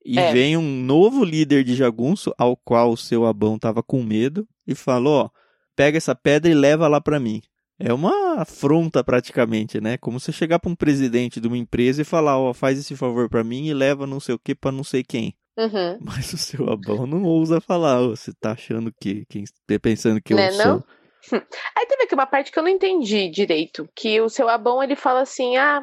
E 0.03 0.19
É. 0.19 0.33
vem 0.33 0.57
um 0.57 0.63
novo 0.63 1.25
líder 1.25 1.63
de 1.63 1.75
jagunço, 1.75 2.33
ao 2.39 2.57
qual 2.57 2.91
o 2.91 2.97
seu 2.97 3.27
Abão 3.27 3.59
tava 3.59 3.83
com 3.83 4.03
medo, 4.03 4.49
e 4.67 4.75
falou: 4.75 5.25
ó, 5.25 5.31
pega 5.77 5.99
essa 5.99 6.15
pedra 6.15 6.51
e 6.51 6.55
leva 6.55 6.89
lá 6.89 7.03
pra 7.03 7.21
mim. 7.21 7.43
É 7.83 7.93
uma 7.95 8.43
afronta 8.43 9.03
praticamente, 9.03 9.81
né? 9.81 9.97
Como 9.97 10.21
você 10.21 10.31
chegar 10.31 10.59
pra 10.59 10.71
um 10.71 10.75
presidente 10.77 11.41
de 11.41 11.49
uma 11.49 11.57
empresa 11.57 12.03
e 12.03 12.05
falar, 12.05 12.39
ó, 12.39 12.53
faz 12.53 12.79
esse 12.79 12.95
favor 12.95 13.29
pra 13.31 13.43
mim 13.43 13.67
e 13.67 13.73
leva 13.75 14.07
não 14.07 14.21
sei 14.21 14.35
o 14.35 14.39
que 14.39 14.55
pra 14.55 14.71
não 14.71 14.85
sei 14.85 15.03
quem. 15.03 15.35
Uhum. 15.59 15.99
Mas 16.05 16.33
o 16.35 16.37
seu 16.39 16.71
Abão 16.71 17.07
não 17.07 17.25
ousa 17.25 17.59
falar, 17.61 18.01
ô, 18.03 18.11
você 18.15 18.33
tá 18.39 18.53
achando 18.53 18.93
que, 19.01 19.25
quem 19.31 19.45
tá 19.67 19.79
pensando 19.81 20.21
que 20.23 20.35
eu 20.35 20.37
Né, 20.37 20.51
sou. 20.51 20.65
não? 20.67 20.85
Aí 21.77 21.87
teve 21.87 22.03
aqui 22.05 22.15
uma 22.15 22.27
parte 22.27 22.53
que 22.53 22.59
eu 22.59 22.63
não 22.63 22.69
entendi 22.71 23.31
direito, 23.31 23.89
que 23.97 24.21
o 24.21 24.29
seu 24.29 24.49
Abão 24.49 24.83
ele 24.83 24.97
fala 24.97 25.21
assim: 25.23 25.57
"Ah, 25.57 25.83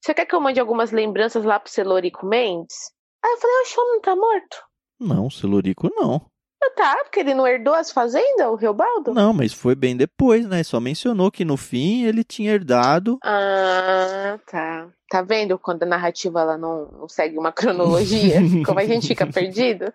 você 0.00 0.12
quer 0.14 0.26
que 0.26 0.34
eu 0.34 0.40
mande 0.40 0.60
algumas 0.60 0.90
lembranças 0.90 1.44
lá 1.44 1.58
pro 1.60 1.70
Celorico 1.72 2.26
Mendes?" 2.26 2.76
Aí 3.24 3.30
eu 3.32 3.38
falei: 3.38 3.56
"O 3.62 3.64
Chão 3.66 3.84
não 3.88 4.00
tá 4.00 4.14
morto?" 4.16 4.56
Não, 5.00 5.30
Celurico 5.30 5.88
não. 5.94 6.26
Eu, 6.62 6.74
tá, 6.74 6.96
porque 7.04 7.20
ele 7.20 7.34
não 7.34 7.46
herdou 7.46 7.74
as 7.74 7.90
fazendas, 7.90 8.46
o 8.48 8.54
Reobaldo? 8.54 9.12
Não, 9.12 9.32
mas 9.32 9.52
foi 9.52 9.74
bem 9.74 9.96
depois, 9.96 10.46
né? 10.46 10.62
Só 10.64 10.80
mencionou 10.80 11.30
que 11.30 11.44
no 11.44 11.56
fim 11.56 12.04
ele 12.04 12.24
tinha 12.24 12.52
herdado. 12.52 13.18
Ah, 13.22 14.38
tá. 14.50 14.88
Tá 15.08 15.22
vendo 15.22 15.58
quando 15.58 15.82
a 15.84 15.86
narrativa 15.86 16.40
ela 16.40 16.56
não, 16.58 16.90
não 16.92 17.08
segue 17.08 17.38
uma 17.38 17.52
cronologia? 17.52 18.36
como 18.66 18.80
a 18.80 18.84
gente 18.84 19.06
fica 19.06 19.26
perdido? 19.26 19.92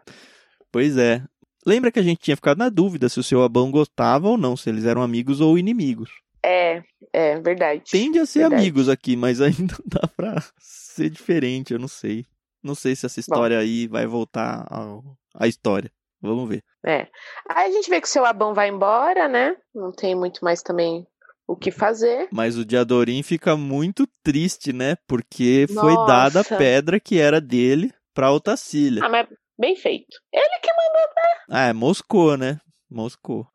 Pois 0.72 0.98
é. 0.98 1.22
Lembra 1.66 1.92
que 1.92 2.00
a 2.00 2.04
gente 2.04 2.22
tinha 2.22 2.36
ficado 2.36 2.58
na 2.58 2.70
dúvida 2.70 3.10
se 3.10 3.20
o 3.20 3.24
seu 3.24 3.44
Abão 3.44 3.70
gostava 3.70 4.28
ou 4.30 4.38
não, 4.38 4.56
se 4.56 4.70
eles 4.70 4.86
eram 4.86 5.02
amigos 5.02 5.42
ou 5.42 5.58
inimigos. 5.58 6.10
É, 6.44 6.82
é 7.14 7.40
verdade. 7.40 7.84
Tende 7.92 8.18
a 8.20 8.26
ser 8.26 8.40
Verdade. 8.40 8.62
amigos 8.62 8.90
aqui, 8.90 9.16
mas 9.16 9.42
ainda 9.42 9.76
dá 9.86 10.08
pra 10.16 10.42
ser 10.58 11.10
diferente, 11.10 11.74
eu 11.74 11.80
não 11.80 11.88
sei. 11.88 12.26
Não 12.64 12.74
sei 12.76 12.96
se 12.96 13.06
essa 13.06 13.20
história 13.20 13.58
aí 13.60 13.88
vai 13.88 14.06
voltar 14.08 14.66
ao- 14.70 15.04
à 15.36 15.48
história. 15.48 15.92
Vamos 16.22 16.48
ver. 16.50 16.64
É. 16.86 17.08
Aí 17.50 17.70
a 17.70 17.72
gente 17.72 17.90
vê 17.90 18.00
que 18.00 18.08
o 18.08 18.10
seu 18.10 18.26
Abão 18.26 18.54
vai 18.54 18.70
embora, 18.70 19.28
né? 19.28 19.56
Não 19.74 19.92
tem 19.92 20.16
muito 20.16 20.44
mais 20.44 20.62
também 20.62 21.06
o 21.48 21.56
que 21.56 21.72
fazer. 21.72 22.28
Mas 22.32 22.58
o 22.58 22.66
Diadorim 22.66 23.24
fica 23.24 23.58
muito 23.58 24.08
triste, 24.24 24.72
né? 24.72 24.96
Porque 25.08 25.66
foi 25.74 25.96
dada 26.06 26.40
a 26.40 26.44
Nossa. 26.44 26.58
pedra 26.58 27.00
que 27.00 27.20
era 27.20 27.42
dele 27.42 27.92
pra 28.14 28.32
Otacília. 28.32 29.04
Ah, 29.04 29.10
mas 29.10 29.28
bem 29.60 29.76
feito. 29.76 30.18
Ele 30.32 30.60
que 30.62 30.70
mandou. 30.70 31.02
Ah, 31.50 31.68
é 31.68 31.74
Moscou, 31.74 32.38
né? 32.38 32.60
Moscou. 32.90 33.48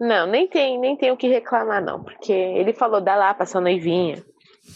Não, 0.00 0.26
nem 0.26 0.48
tem, 0.48 0.78
nem 0.78 0.96
tem 0.96 1.10
o 1.10 1.16
que 1.16 1.26
reclamar, 1.26 1.82
não. 1.84 2.04
Porque 2.04 2.32
ele 2.32 2.72
falou, 2.72 3.00
dá 3.00 3.16
lá 3.16 3.34
pra 3.34 3.46
sua 3.46 3.60
noivinha. 3.60 4.24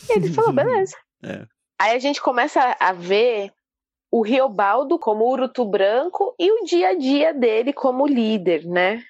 E 0.09 0.17
ele 0.17 0.33
falou, 0.33 0.53
beleza. 0.53 0.97
É. 1.25 1.47
Aí 1.81 1.97
a 1.97 1.99
gente 1.99 2.21
começa 2.21 2.77
a 2.79 2.93
ver 2.93 3.53
o 4.13 4.21
Riobaldo 4.21 4.99
como 4.99 5.27
Urutu 5.27 5.65
Branco 5.65 6.35
e 6.39 6.53
o 6.53 6.65
dia 6.67 6.91
a 6.91 6.95
dia 6.95 7.33
dele 7.33 7.73
como 7.73 8.07
líder, 8.07 8.67
né? 8.67 9.03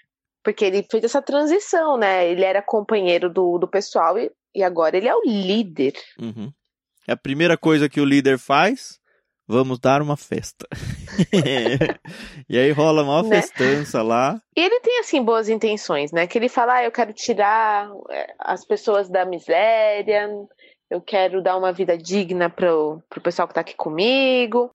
Porque 0.45 0.65
ele 0.65 0.87
fez 0.89 1.03
essa 1.03 1.21
transição, 1.21 1.97
né? 1.97 2.29
Ele 2.29 2.45
era 2.45 2.63
companheiro 2.63 3.29
do, 3.29 3.59
do 3.59 3.67
pessoal 3.67 4.17
e, 4.17 4.31
e 4.55 4.63
agora 4.63 4.97
ele 4.97 5.09
é 5.09 5.15
o 5.15 5.23
líder. 5.25 5.95
Uhum. 6.21 6.53
A 7.09 7.17
primeira 7.17 7.59
coisa 7.59 7.89
que 7.89 8.01
o 8.01 8.05
líder 8.05 8.39
faz, 8.39 9.01
vamos 9.47 9.81
dar 9.81 10.01
uma 10.01 10.17
festa. 10.17 10.69
e 12.49 12.57
aí 12.57 12.71
rola 12.71 13.03
uma 13.03 13.25
Né? 13.25 13.43
festança 13.43 14.03
lá. 14.03 14.41
E 14.57 14.61
ele 14.61 14.79
tem, 14.81 15.01
assim, 15.01 15.21
boas 15.21 15.49
intenções, 15.49 16.13
né? 16.13 16.29
Que 16.29 16.39
ele 16.39 16.49
fala, 16.49 16.75
ah, 16.75 16.85
eu 16.85 16.93
quero 16.93 17.13
tirar 17.13 17.91
eh, 18.09 18.35
as 18.39 18.65
pessoas 18.65 19.09
da 19.09 19.25
miséria, 19.25 20.29
eu 20.89 21.01
quero 21.01 21.43
dar 21.43 21.57
uma 21.57 21.73
vida 21.73 21.99
digna 21.99 22.49
pro, 22.49 23.03
pro 23.11 23.21
pessoal 23.21 23.49
que 23.49 23.55
tá 23.55 23.63
aqui 23.63 23.75
comigo. 23.75 24.71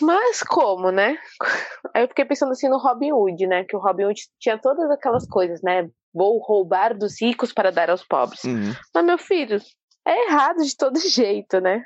Mas 0.00 0.42
como, 0.42 0.90
né? 0.90 1.18
Aí 1.94 2.02
eu 2.04 2.08
fiquei 2.08 2.24
pensando 2.24 2.52
assim 2.52 2.68
no 2.68 2.78
Robin 2.78 3.12
Hood, 3.12 3.46
né? 3.46 3.64
Que 3.64 3.76
o 3.76 3.80
Robin 3.80 4.04
Hood 4.04 4.20
tinha 4.38 4.58
todas 4.58 4.90
aquelas 4.90 5.26
coisas, 5.26 5.60
né? 5.62 5.88
Vou 6.12 6.38
roubar 6.38 6.96
dos 6.96 7.20
ricos 7.20 7.52
para 7.52 7.70
dar 7.70 7.90
aos 7.90 8.04
pobres. 8.04 8.42
Uhum. 8.44 8.74
Mas, 8.94 9.04
meu 9.04 9.18
filho, 9.18 9.60
é 10.06 10.28
errado 10.28 10.62
de 10.64 10.76
todo 10.76 10.98
jeito, 11.08 11.60
né? 11.60 11.84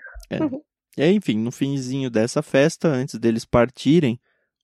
E 0.97 1.03
aí, 1.03 1.15
enfim, 1.17 1.39
no 1.39 1.51
finzinho 1.51 2.09
dessa 2.09 2.43
festa, 2.43 2.89
antes 2.89 3.19
deles 3.19 3.45
partirem, 3.45 4.19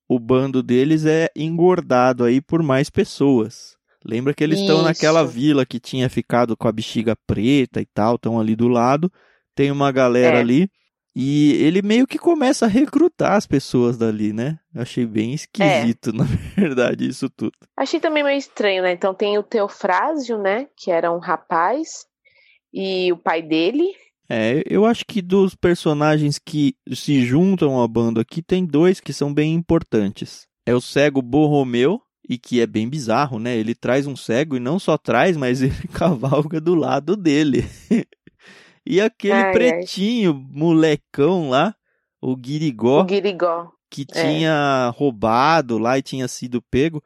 o 0.09 0.19
bando 0.19 0.63
deles 0.63 1.05
é 1.05 1.29
engordado 1.37 2.25
aí 2.25 2.41
por 2.41 2.63
mais 2.63 2.89
pessoas. 2.89 3.77
Lembra 4.05 4.33
que 4.33 4.43
eles 4.43 4.61
estão 4.61 4.77
Isso. 4.77 4.85
naquela 4.85 5.25
vila 5.25 5.67
que 5.67 5.79
tinha 5.79 6.09
ficado 6.09 6.57
com 6.57 6.67
a 6.67 6.73
bexiga 6.73 7.15
preta 7.27 7.81
e 7.83 7.87
tal, 7.87 8.15
estão 8.15 8.41
ali 8.41 8.57
do 8.57 8.67
lado. 8.67 9.13
Tem 9.55 9.71
uma 9.71 9.93
galera 9.93 10.39
É. 10.39 10.41
ali. 10.41 10.71
E 11.15 11.53
ele 11.55 11.83
meio 11.83 12.07
que 12.07 12.19
começa 12.19 12.67
a 12.67 12.69
recrutar 12.69 13.33
as 13.33 13.47
pessoas 13.47 13.99
dali, 13.99 14.33
né? 14.33 14.59
Eu 14.73 14.83
achei 14.83 15.05
bem 15.05 15.35
esquisito, 15.35 16.13
na 16.15 16.25
verdade, 16.57 17.09
isso 17.09 17.29
tudo. 17.29 17.53
Achei 17.77 17.99
também 17.99 18.23
meio 18.23 18.39
estranho, 18.39 18.83
né? 18.83 18.93
Então 18.93 19.13
tem 19.13 19.37
o 19.37 19.43
Teofrásio, 19.43 20.39
né? 20.39 20.69
Que 20.77 20.91
era 20.91 21.13
um 21.13 21.19
rapaz, 21.19 22.07
e 22.73 23.13
o 23.13 23.17
pai 23.17 23.43
dele. 23.43 23.85
É, 24.29 24.63
eu 24.67 24.87
acho 24.87 25.05
que 25.05 25.21
dos 25.21 25.57
personagens 25.57 26.39
que 26.39 26.77
se 26.95 27.25
juntam 27.25 27.75
ao 27.75 27.89
bando 27.89 28.21
aqui, 28.21 28.41
tem 28.41 28.65
dois 28.65 29.01
que 29.01 29.13
são 29.13 29.35
bem 29.35 29.55
importantes. 29.55 30.47
É 30.65 30.73
o 30.73 30.81
cego 30.81 31.21
Borromeu, 31.21 32.01
e 32.31 32.39
que 32.39 32.61
é 32.61 32.67
bem 32.67 32.89
bizarro, 32.89 33.41
né? 33.41 33.57
Ele 33.57 33.75
traz 33.75 34.07
um 34.07 34.15
cego 34.15 34.57
e 34.57 34.61
não 34.61 34.79
só 34.79 34.97
traz, 34.97 35.37
mas 35.37 35.61
ele 35.63 35.89
cavalga 35.93 36.61
do 36.61 36.77
lado 36.77 37.17
dele. 37.17 37.65
E 38.91 39.01
aquele 39.01 39.35
Ai, 39.35 39.45
ai. 39.45 39.53
pretinho, 39.53 40.35
molecão 40.35 41.49
lá, 41.51 41.75
o 42.21 42.35
Guirigó, 42.37 43.01
O 43.03 43.05
Guirigó. 43.05 43.71
que 43.91 44.07
é. 44.15 44.23
tinha 44.25 44.93
roubado 44.97 45.79
lá 45.79 45.99
e 45.99 46.03
tinha 46.03 46.27
sido 46.29 46.63
pego. 46.71 47.03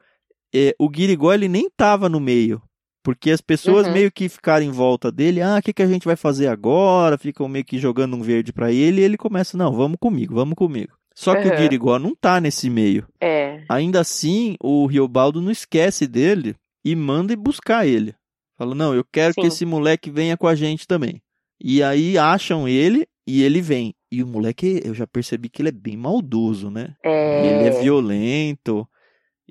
É, 0.53 0.75
o 0.79 0.89
Guirigó, 0.89 1.33
ele 1.33 1.47
nem 1.47 1.69
tava 1.75 2.07
no 2.09 2.19
meio. 2.19 2.61
Porque 3.03 3.29
as 3.29 3.39
pessoas 3.41 3.85
Uhum. 3.85 3.93
meio 3.93 4.11
que 4.11 4.27
ficaram 4.27 4.65
em 4.65 4.71
volta 4.71 5.11
dele, 5.11 5.39
ah, 5.41 5.57
o 5.59 5.61
que, 5.61 5.71
que 5.73 5.83
a 5.83 5.87
gente 5.87 6.05
vai 6.05 6.15
fazer 6.15 6.47
agora? 6.47 7.17
Ficam 7.19 7.47
meio 7.47 7.63
que 7.63 7.77
jogando 7.77 8.15
um 8.15 8.21
verde 8.21 8.51
pra 8.51 8.71
ele 8.71 8.99
e 9.01 9.03
ele 9.03 9.15
começa, 9.15 9.55
não, 9.55 9.71
vamos 9.71 9.97
comigo, 9.99 10.33
vamos 10.33 10.55
comigo. 10.55 10.91
Só 11.13 11.35
que 11.35 11.47
o 11.47 11.51
Uhum. 11.51 11.57
Guirigó 11.57 11.99
não 11.99 12.15
tá 12.15 12.41
nesse 12.41 12.67
meio. 12.69 13.05
É. 13.21 13.63
Ainda 13.69 13.99
assim, 14.01 14.55
o 14.59 14.85
Riobaldo 14.87 15.39
não 15.39 15.51
esquece 15.51 16.07
dele 16.07 16.55
e 16.83 16.95
manda 16.95 17.35
buscar 17.37 17.85
ele. 17.85 18.15
Fala, 18.57 18.73
não, 18.73 18.93
eu 18.93 19.05
quero 19.11 19.33
que 19.35 19.41
Sim. 19.41 19.47
esse 19.47 19.65
moleque 19.65 20.09
venha 20.09 20.35
com 20.35 20.47
a 20.47 20.55
gente 20.55 20.87
também. 20.87 21.21
E 21.61 21.81
aí 21.83 22.17
acham 22.17 22.67
ele 22.67 23.07
e 23.27 23.43
ele 23.43 23.61
vem. 23.61 23.93
E 24.11 24.21
o 24.23 24.27
moleque, 24.27 24.81
eu 24.85 24.93
já 24.93 25.05
percebi 25.07 25.49
que 25.49 25.61
ele 25.61 25.69
é 25.69 25.71
bem 25.73 25.97
maldoso, 25.97 26.69
né? 26.69 26.95
É. 27.03 27.45
Ele 27.45 27.67
é 27.67 27.81
violento. 27.81 28.87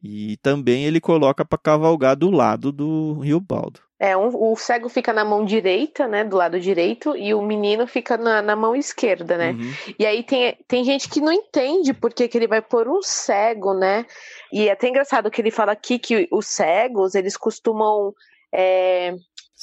E 0.03 0.37
também 0.39 0.85
ele 0.85 1.01
coloca 1.01 1.45
pra 1.45 1.57
cavalgar 1.59 2.15
do 2.17 2.31
lado 2.31 2.71
do 2.71 3.19
Riobaldo. 3.21 3.81
É, 3.99 4.15
um- 4.17 4.29
o 4.35 4.55
cego 4.57 4.89
fica 4.89 5.13
na 5.15 5.25
mão 5.25 5.45
direita, 5.47 6.07
né? 6.07 6.25
Do 6.25 6.37
lado 6.37 6.61
direito, 6.61 7.17
e 7.17 7.33
o 7.33 7.41
menino 7.41 7.87
fica 7.87 8.19
na, 8.19 8.43
na 8.43 8.55
mão 8.55 8.77
esquerda, 8.77 9.39
né? 9.39 9.53
Uhum. 9.53 9.73
E 9.99 10.05
aí 10.05 10.23
tem, 10.23 10.57
tem 10.69 10.85
gente 10.85 11.09
que 11.09 11.21
não 11.21 11.33
entende 11.33 11.95
por 11.95 12.13
que, 12.13 12.29
que 12.29 12.37
ele 12.37 12.49
vai 12.49 12.61
pôr 12.61 12.87
um 12.87 13.01
cego, 13.01 13.73
né? 13.73 14.05
E 14.53 14.69
é 14.69 14.73
até 14.73 14.89
engraçado 14.89 15.31
que 15.31 15.41
ele 15.41 15.51
fala 15.51 15.73
aqui 15.73 15.99
que 15.99 16.29
os 16.31 16.47
cegos, 16.49 17.15
eles 17.15 17.37
costumam. 17.37 18.13
é, 18.53 19.15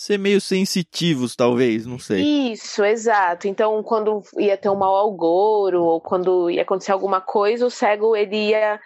Ser 0.03 0.17
meio 0.17 0.41
sensitivos, 0.41 1.35
talvez, 1.35 1.85
não 1.85 1.99
sei. 1.99 2.51
Isso, 2.53 2.83
exato. 2.83 3.47
Então, 3.47 3.83
quando 3.83 4.23
ia 4.39 4.57
ter 4.57 4.67
um 4.67 4.75
mau 4.75 4.95
algouro, 4.95 5.83
ou 5.83 6.01
quando 6.01 6.49
ia 6.49 6.63
acontecer 6.63 6.91
alguma 6.91 7.21
coisa, 7.21 7.67
o 7.67 7.69
cego 7.69 8.15
ele 8.15 8.49
ia 8.49 8.79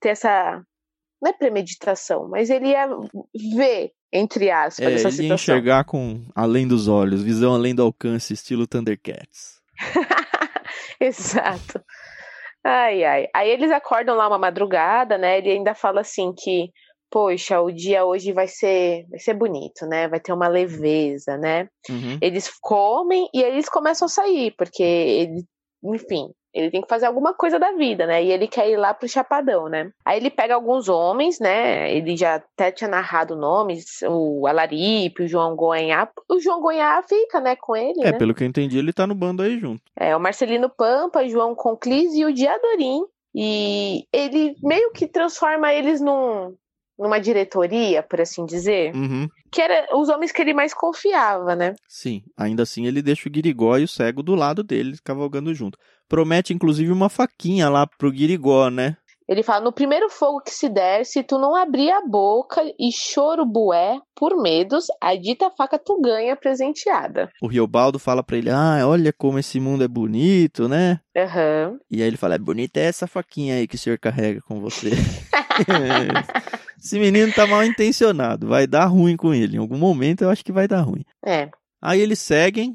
ter 0.00 0.08
essa. 0.08 0.62
Não 1.20 1.30
é 1.30 1.34
premeditação, 1.34 2.26
mas 2.26 2.48
ele 2.48 2.68
ia 2.68 2.88
ver, 3.54 3.90
entre 4.10 4.50
aspas, 4.50 4.78
É, 4.86 4.94
essa 4.94 5.08
ele 5.08 5.16
ia 5.16 5.22
situação. 5.22 5.34
enxergar 5.34 5.84
com 5.84 6.24
além 6.34 6.66
dos 6.66 6.88
olhos, 6.88 7.22
visão 7.22 7.52
além 7.52 7.74
do 7.74 7.82
alcance, 7.82 8.32
estilo 8.32 8.66
Thundercats. 8.66 9.60
Exato. 10.98 11.84
Ai, 12.64 13.04
ai. 13.04 13.26
Aí 13.34 13.50
eles 13.50 13.70
acordam 13.70 14.16
lá 14.16 14.26
uma 14.26 14.38
madrugada, 14.38 15.18
né? 15.18 15.36
Ele 15.36 15.50
ainda 15.50 15.74
fala 15.74 16.00
assim 16.00 16.32
que, 16.32 16.70
poxa, 17.12 17.60
o 17.60 17.70
dia 17.70 18.06
hoje 18.06 18.32
vai 18.32 18.48
ser, 18.48 19.06
vai 19.10 19.20
ser 19.20 19.34
bonito, 19.34 19.84
né? 19.86 20.08
Vai 20.08 20.18
ter 20.18 20.32
uma 20.32 20.48
leveza, 20.48 21.36
né? 21.36 21.68
Uhum. 21.90 22.18
Eles 22.22 22.50
comem 22.58 23.28
e 23.34 23.44
aí 23.44 23.52
eles 23.52 23.68
começam 23.68 24.06
a 24.06 24.08
sair, 24.08 24.52
porque 24.56 24.82
ele, 24.82 25.44
enfim, 25.84 26.30
ele 26.54 26.70
tem 26.70 26.80
que 26.80 26.88
fazer 26.88 27.04
alguma 27.06 27.34
coisa 27.34 27.58
da 27.58 27.72
vida, 27.72 28.06
né? 28.06 28.24
E 28.24 28.32
ele 28.32 28.48
quer 28.48 28.68
ir 28.70 28.78
lá 28.78 28.94
pro 28.94 29.08
Chapadão, 29.08 29.68
né? 29.68 29.90
Aí 30.06 30.18
ele 30.18 30.30
pega 30.30 30.54
alguns 30.54 30.88
homens, 30.88 31.38
né? 31.38 31.94
Ele 31.94 32.16
já 32.16 32.36
até 32.36 32.72
tinha 32.72 32.88
narrado 32.88 33.36
nomes, 33.36 34.00
o 34.08 34.46
Alaripe, 34.46 35.24
o 35.24 35.28
João 35.28 35.54
Goiá. 35.54 36.08
O 36.30 36.40
João 36.40 36.62
Goiá 36.62 37.02
fica, 37.06 37.40
né, 37.40 37.56
com 37.56 37.76
ele, 37.76 38.00
É, 38.00 38.12
né? 38.12 38.18
pelo 38.18 38.34
que 38.34 38.42
eu 38.42 38.48
entendi, 38.48 38.78
ele 38.78 38.92
tá 38.92 39.06
no 39.06 39.14
bando 39.14 39.42
aí 39.42 39.58
junto. 39.58 39.82
É, 39.98 40.16
o 40.16 40.20
Marcelino 40.20 40.70
Pampa, 40.70 41.28
João 41.28 41.54
Conclis 41.54 42.14
e 42.14 42.24
o 42.24 42.32
Diadorim. 42.32 43.02
E 43.34 44.04
ele 44.12 44.54
meio 44.62 44.92
que 44.92 45.06
transforma 45.06 45.72
eles 45.72 46.02
num, 46.02 46.54
numa 46.98 47.18
diretoria, 47.18 48.02
por 48.02 48.20
assim 48.20 48.44
dizer, 48.44 48.94
Uhum. 48.94 49.28
que 49.50 49.60
era 49.60 49.86
os 49.96 50.08
homens 50.08 50.32
que 50.32 50.40
ele 50.42 50.54
mais 50.54 50.72
confiava, 50.74 51.54
né? 51.56 51.74
Sim, 51.88 52.22
ainda 52.36 52.62
assim 52.62 52.86
ele 52.86 53.02
deixa 53.02 53.28
o 53.28 53.32
Guirigó 53.32 53.76
e 53.78 53.84
o 53.84 53.88
cego 53.88 54.22
do 54.22 54.34
lado 54.34 54.62
dele, 54.62 54.96
cavalgando 55.04 55.54
junto. 55.54 55.78
Promete, 56.08 56.52
inclusive, 56.52 56.92
uma 56.92 57.08
faquinha 57.08 57.68
lá 57.68 57.86
pro 57.86 58.10
Guirigó, 58.12 58.68
né? 58.68 58.96
Ele 59.28 59.42
fala: 59.42 59.64
no 59.64 59.72
primeiro 59.72 60.10
fogo 60.10 60.40
que 60.40 60.50
se 60.50 60.68
der, 60.68 61.06
se 61.06 61.22
tu 61.22 61.38
não 61.38 61.54
abrir 61.54 61.90
a 61.90 62.02
boca 62.06 62.60
e 62.78 62.90
choro 62.92 63.46
bué 63.46 63.98
por 64.14 64.36
medos, 64.36 64.86
a 65.00 65.14
dita 65.14 65.50
faca 65.56 65.78
tu 65.78 66.00
ganha 66.02 66.36
presenteada. 66.36 67.30
O 67.40 67.46
Riobaldo 67.46 67.98
fala 67.98 68.22
pra 68.22 68.36
ele, 68.36 68.50
ah, 68.50 68.80
olha 68.84 69.12
como 69.12 69.38
esse 69.38 69.58
mundo 69.60 69.84
é 69.84 69.88
bonito, 69.88 70.68
né? 70.68 71.00
Aham. 71.16 71.78
E 71.90 72.02
aí 72.02 72.08
ele 72.08 72.16
fala, 72.16 72.34
é 72.34 72.38
bonita 72.38 72.80
é 72.80 72.84
essa 72.84 73.06
faquinha 73.06 73.54
aí 73.54 73.66
que 73.66 73.76
o 73.76 73.78
senhor 73.78 73.98
carrega 73.98 74.40
com 74.42 74.60
você. 74.60 74.90
esse 76.82 76.98
menino 76.98 77.32
tá 77.32 77.46
mal 77.46 77.62
intencionado, 77.64 78.48
vai 78.48 78.66
dar 78.66 78.86
ruim 78.86 79.16
com 79.16 79.32
ele. 79.32 79.56
Em 79.56 79.60
algum 79.60 79.78
momento 79.78 80.22
eu 80.22 80.30
acho 80.30 80.44
que 80.44 80.52
vai 80.52 80.66
dar 80.66 80.80
ruim. 80.82 81.04
É. 81.24 81.48
Aí 81.80 82.00
eles 82.00 82.18
seguem, 82.18 82.74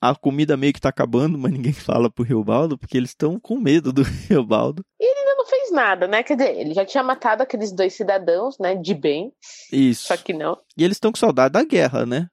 a 0.00 0.14
comida 0.14 0.56
meio 0.56 0.72
que 0.72 0.80
tá 0.80 0.88
acabando, 0.88 1.38
mas 1.38 1.52
ninguém 1.52 1.72
fala 1.74 2.10
pro 2.10 2.24
Riobaldo, 2.24 2.76
porque 2.78 2.96
eles 2.96 3.10
estão 3.10 3.38
com 3.38 3.58
medo 3.58 3.92
do 3.92 4.02
Riobaldo. 4.28 4.82
Ele 5.00 5.24
não 5.36 5.46
fez 5.46 5.72
nada, 5.72 6.06
né? 6.06 6.22
Quer 6.22 6.36
dizer, 6.36 6.56
ele 6.58 6.72
já 6.74 6.84
tinha 6.84 7.02
matado 7.02 7.42
aqueles 7.42 7.72
dois 7.72 7.92
cidadãos, 7.94 8.56
né? 8.58 8.74
De 8.76 8.94
bem, 8.94 9.32
Isso. 9.72 10.06
só 10.06 10.16
que 10.16 10.32
não. 10.32 10.56
E 10.76 10.84
eles 10.84 10.96
estão 10.96 11.10
com 11.12 11.18
saudade 11.18 11.52
da 11.52 11.64
guerra, 11.64 12.06
né? 12.06 12.28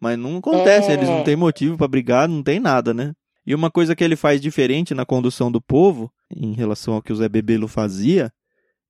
Mas 0.00 0.18
não 0.18 0.38
acontece, 0.38 0.90
É. 0.90 0.94
eles 0.94 1.08
não 1.08 1.22
têm 1.22 1.36
motivo 1.36 1.76
pra 1.76 1.86
brigar, 1.88 2.28
não 2.28 2.42
tem 2.42 2.58
nada, 2.58 2.92
né? 2.94 3.12
E 3.46 3.54
uma 3.54 3.70
coisa 3.70 3.94
que 3.96 4.02
ele 4.04 4.14
faz 4.16 4.40
diferente 4.40 4.94
na 4.94 5.04
condução 5.04 5.50
do 5.50 5.60
povo, 5.60 6.10
em 6.34 6.52
relação 6.52 6.94
ao 6.94 7.02
que 7.02 7.12
o 7.12 7.16
Zé 7.16 7.28
Bebelo 7.28 7.66
fazia, 7.66 8.32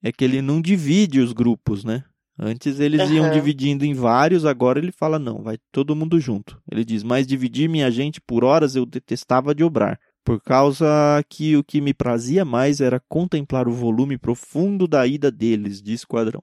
é 0.02 0.10
que 0.12 0.24
ele 0.24 0.42
não 0.42 0.60
divide 0.60 1.20
os 1.20 1.32
grupos, 1.32 1.84
né? 1.84 2.04
Antes 2.38 2.80
eles 2.80 3.10
iam 3.10 3.26
Aham. 3.26 3.32
dividindo 3.32 3.84
em 3.84 3.94
vários, 3.94 4.44
agora 4.44 4.78
ele 4.78 4.90
fala 4.90 5.18
não, 5.18 5.42
vai 5.42 5.58
todo 5.70 5.94
mundo 5.94 6.18
junto. 6.18 6.60
Ele 6.70 6.84
diz, 6.84 7.02
mas 7.02 7.26
dividir 7.26 7.68
minha 7.68 7.90
gente 7.90 8.20
por 8.20 8.42
horas 8.42 8.74
eu 8.74 8.86
detestava 8.86 9.54
de 9.54 9.62
obrar, 9.62 10.00
por 10.24 10.40
causa 10.40 10.86
que 11.28 11.56
o 11.56 11.62
que 11.62 11.80
me 11.80 11.92
prazia 11.92 12.44
mais 12.44 12.80
era 12.80 13.00
contemplar 13.08 13.68
o 13.68 13.72
volume 13.72 14.16
profundo 14.16 14.88
da 14.88 15.06
ida 15.06 15.30
deles 15.30 15.80
de 15.82 15.92
esquadrão. 15.92 16.42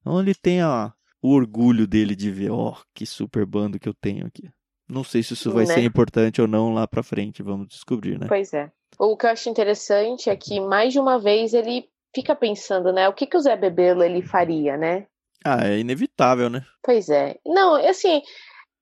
Então 0.00 0.18
ele 0.18 0.34
tem 0.34 0.62
a, 0.62 0.92
o 1.20 1.30
orgulho 1.30 1.86
dele 1.86 2.16
de 2.16 2.30
ver, 2.30 2.50
ó, 2.50 2.70
oh, 2.70 2.76
que 2.94 3.04
super 3.04 3.44
bando 3.44 3.78
que 3.78 3.88
eu 3.88 3.94
tenho 3.94 4.26
aqui. 4.26 4.48
Não 4.88 5.04
sei 5.04 5.22
se 5.22 5.34
isso 5.34 5.52
vai 5.52 5.66
Né? 5.66 5.74
ser 5.74 5.84
importante 5.84 6.40
ou 6.40 6.48
não 6.48 6.72
lá 6.72 6.88
pra 6.88 7.02
frente, 7.02 7.42
vamos 7.42 7.68
descobrir, 7.68 8.18
né? 8.18 8.26
Pois 8.26 8.54
é. 8.54 8.72
O 8.98 9.16
que 9.16 9.26
eu 9.26 9.30
acho 9.30 9.50
interessante 9.50 10.30
é 10.30 10.36
que 10.36 10.58
mais 10.58 10.94
de 10.94 10.98
uma 10.98 11.18
vez 11.18 11.52
ele 11.52 11.86
fica 12.18 12.34
pensando, 12.34 12.92
né? 12.92 13.08
O 13.08 13.12
que, 13.12 13.26
que 13.26 13.36
o 13.36 13.40
Zé 13.40 13.56
Bebelo 13.56 14.02
ele 14.02 14.22
faria, 14.22 14.76
né? 14.76 15.06
Ah, 15.44 15.68
é 15.68 15.78
inevitável, 15.78 16.50
né? 16.50 16.64
Pois 16.82 17.08
é. 17.08 17.36
Não, 17.46 17.76
assim, 17.76 18.20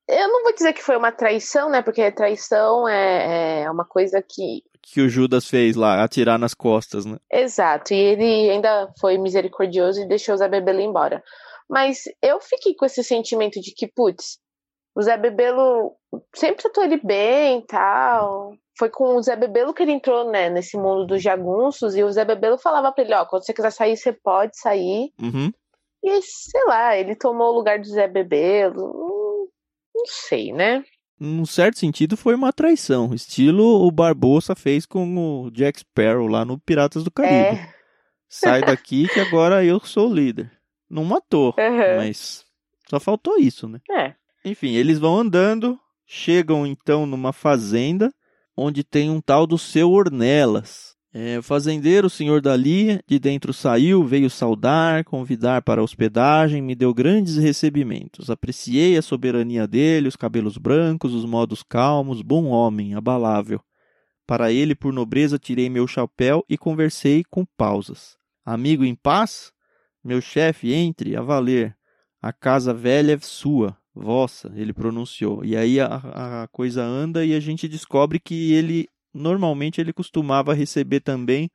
eu 0.08 0.28
não 0.28 0.42
vou 0.42 0.54
dizer 0.54 0.72
que 0.72 0.82
foi 0.82 0.96
uma 0.96 1.12
traição, 1.12 1.68
né? 1.68 1.82
Porque 1.82 2.10
traição 2.10 2.88
é, 2.88 3.62
é 3.62 3.70
uma 3.70 3.84
coisa 3.84 4.22
que. 4.22 4.62
Que 4.80 5.02
o 5.02 5.08
Judas 5.08 5.46
fez 5.46 5.76
lá, 5.76 6.02
atirar 6.02 6.38
nas 6.38 6.54
costas, 6.54 7.04
né? 7.04 7.18
Exato. 7.30 7.92
E 7.92 7.96
ele 7.96 8.50
ainda 8.50 8.90
foi 8.98 9.18
misericordioso 9.18 10.00
e 10.00 10.08
deixou 10.08 10.34
o 10.34 10.38
Zé 10.38 10.48
Bebelo 10.48 10.80
embora. 10.80 11.22
Mas 11.68 12.04
eu 12.22 12.40
fiquei 12.40 12.74
com 12.74 12.86
esse 12.86 13.04
sentimento 13.04 13.60
de 13.60 13.74
que, 13.74 13.86
putz, 13.86 14.38
o 14.94 15.02
Zé 15.02 15.18
Bebelo 15.18 15.94
sempre 16.34 16.62
tratou 16.62 16.84
ele 16.84 17.00
bem 17.04 17.58
e 17.58 17.66
tal. 17.66 18.54
Foi 18.78 18.90
com 18.90 19.16
o 19.16 19.22
Zé 19.22 19.34
Bebelo 19.36 19.72
que 19.72 19.82
ele 19.82 19.92
entrou, 19.92 20.30
né, 20.30 20.50
nesse 20.50 20.76
mundo 20.76 21.06
dos 21.06 21.22
jagunços, 21.22 21.96
e 21.96 22.04
o 22.04 22.12
Zé 22.12 22.24
Bebelo 22.24 22.58
falava 22.58 22.92
pra 22.92 23.02
ele, 23.02 23.14
ó, 23.14 23.24
quando 23.24 23.44
você 23.44 23.54
quiser 23.54 23.70
sair, 23.70 23.96
você 23.96 24.12
pode 24.12 24.58
sair. 24.58 25.12
Uhum. 25.20 25.50
E, 26.04 26.22
sei 26.22 26.64
lá, 26.66 26.96
ele 26.96 27.16
tomou 27.16 27.52
o 27.52 27.56
lugar 27.56 27.78
do 27.78 27.86
Zé 27.86 28.06
Bebelo. 28.06 29.50
Não 29.94 30.04
sei, 30.06 30.52
né? 30.52 30.84
Num 31.18 31.46
certo 31.46 31.78
sentido, 31.78 32.16
foi 32.16 32.34
uma 32.34 32.52
traição. 32.52 33.14
Estilo 33.14 33.86
o 33.86 33.90
Barbosa 33.90 34.54
fez 34.54 34.84
com 34.84 35.44
o 35.44 35.50
Jack 35.50 35.80
Sparrow 35.80 36.26
lá 36.26 36.44
no 36.44 36.58
Piratas 36.58 37.02
do 37.02 37.10
Caribe. 37.10 37.58
É. 37.58 37.74
Sai 38.28 38.60
daqui 38.62 39.08
que 39.08 39.20
agora 39.20 39.64
eu 39.64 39.80
sou 39.80 40.10
o 40.10 40.14
líder. 40.14 40.52
Não 40.88 41.04
matou, 41.04 41.54
Aham. 41.58 41.96
mas 41.96 42.44
só 42.88 43.00
faltou 43.00 43.38
isso, 43.38 43.66
né? 43.66 43.80
É. 43.90 44.14
Enfim, 44.44 44.74
eles 44.74 44.98
vão 44.98 45.18
andando, 45.18 45.80
chegam 46.06 46.66
então 46.66 47.06
numa 47.06 47.32
fazenda 47.32 48.12
onde 48.56 48.82
tem 48.82 49.10
um 49.10 49.20
tal 49.20 49.46
do 49.46 49.58
seu 49.58 49.90
Ornelas. 49.90 50.96
É, 51.18 51.40
fazendeiro, 51.40 52.10
senhor 52.10 52.42
dali, 52.42 53.00
de 53.06 53.18
dentro 53.18 53.50
saiu, 53.52 54.04
veio 54.04 54.28
saudar, 54.28 55.02
convidar 55.04 55.62
para 55.62 55.82
hospedagem, 55.82 56.60
me 56.60 56.74
deu 56.74 56.92
grandes 56.92 57.38
recebimentos. 57.38 58.28
Apreciei 58.28 58.98
a 58.98 59.02
soberania 59.02 59.66
dele, 59.66 60.08
os 60.08 60.16
cabelos 60.16 60.58
brancos, 60.58 61.14
os 61.14 61.24
modos 61.24 61.62
calmos, 61.62 62.20
bom 62.20 62.46
homem, 62.46 62.94
abalável. 62.94 63.62
Para 64.26 64.52
ele, 64.52 64.74
por 64.74 64.92
nobreza, 64.92 65.38
tirei 65.38 65.70
meu 65.70 65.86
chapéu 65.86 66.44
e 66.50 66.58
conversei 66.58 67.24
com 67.30 67.46
pausas. 67.56 68.18
Amigo 68.44 68.84
em 68.84 68.94
paz? 68.94 69.52
Meu 70.04 70.20
chefe, 70.20 70.72
entre, 70.72 71.16
a 71.16 71.22
valer. 71.22 71.74
A 72.20 72.32
casa 72.32 72.74
velha 72.74 73.14
é 73.14 73.18
sua, 73.18 73.74
vossa, 73.96 74.52
ele 74.54 74.72
pronunciou. 74.72 75.44
E 75.44 75.56
aí 75.56 75.80
a, 75.80 76.42
a 76.42 76.48
coisa 76.48 76.82
anda 76.82 77.24
e 77.24 77.34
a 77.34 77.40
gente 77.40 77.66
descobre 77.66 78.20
que 78.20 78.52
ele, 78.52 78.86
normalmente, 79.14 79.80
ele 79.80 79.92
costumava 79.92 80.52
receber 80.52 81.00
também 81.00 81.50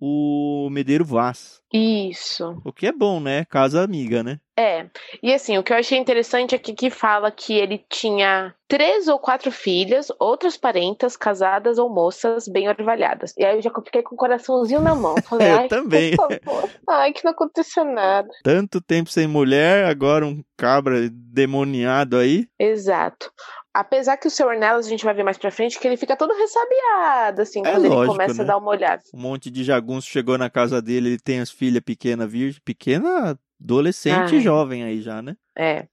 o 0.00 0.68
Medeiro 0.70 1.04
Vaz. 1.04 1.60
Isso. 1.72 2.60
O 2.64 2.72
que 2.72 2.86
é 2.86 2.92
bom, 2.92 3.20
né? 3.20 3.44
Casa 3.44 3.82
amiga, 3.82 4.22
né? 4.24 4.40
É. 4.58 4.86
E 5.22 5.32
assim, 5.32 5.56
o 5.56 5.62
que 5.62 5.72
eu 5.72 5.76
achei 5.76 5.96
interessante 5.98 6.54
é 6.54 6.58
que, 6.58 6.74
que 6.74 6.90
fala 6.90 7.30
que 7.30 7.54
ele 7.54 7.84
tinha 7.88 8.54
três 8.68 9.08
ou 9.08 9.18
quatro 9.18 9.50
filhas, 9.52 10.08
outras 10.18 10.56
parentas, 10.56 11.16
casadas 11.16 11.78
ou 11.78 11.88
moças 11.88 12.48
bem 12.48 12.68
orvalhadas. 12.68 13.32
E 13.38 13.44
aí 13.44 13.56
eu 13.56 13.62
já 13.62 13.70
fiquei 13.84 14.02
com 14.02 14.14
o 14.14 14.18
coraçãozinho 14.18 14.80
na 14.80 14.94
mão. 14.94 15.14
Falei, 15.28 15.48
Eu 15.48 15.58
ai, 15.58 15.68
também. 15.68 16.16
por 16.16 16.28
favor. 16.44 16.70
Ai, 16.88 17.12
que 17.12 17.24
não 17.24 17.32
aconteceu 17.32 17.84
nada. 17.84 18.28
Tanto 18.42 18.80
tempo 18.80 19.10
sem 19.10 19.26
mulher, 19.26 19.86
agora 19.86 20.26
um 20.26 20.42
cabra 20.56 21.08
demoniado 21.10 22.16
aí. 22.16 22.46
Exato. 22.58 23.32
Apesar 23.72 24.16
que 24.16 24.26
o 24.26 24.30
seu 24.30 24.48
Ornelas, 24.48 24.86
a 24.86 24.88
gente 24.88 25.04
vai 25.04 25.14
ver 25.14 25.22
mais 25.22 25.38
pra 25.38 25.50
frente, 25.50 25.78
que 25.78 25.86
ele 25.86 25.96
fica 25.96 26.16
todo 26.16 26.34
ressabiado, 26.34 27.42
assim, 27.42 27.60
É 27.60 27.70
quando 27.70 27.84
ele 27.84 27.94
lógico, 27.94 28.12
começa 28.14 28.34
né? 28.34 28.42
a 28.42 28.46
dar 28.46 28.56
uma 28.58 28.70
olhada. 28.70 29.02
Um 29.14 29.20
monte 29.20 29.50
de 29.50 29.62
jagunço 29.62 30.08
chegou 30.08 30.36
na 30.36 30.50
casa 30.50 30.82
dele, 30.82 31.10
ele 31.10 31.18
tem 31.18 31.40
as 31.40 31.50
filhas 31.50 31.80
pequena 31.84 32.26
virgem, 32.26 32.60
pequena 32.64 33.38
adolescente 33.62 34.34
Ai. 34.34 34.40
jovem 34.40 34.82
aí 34.82 35.00
já, 35.00 35.22
né? 35.22 35.36
É. 35.56 35.86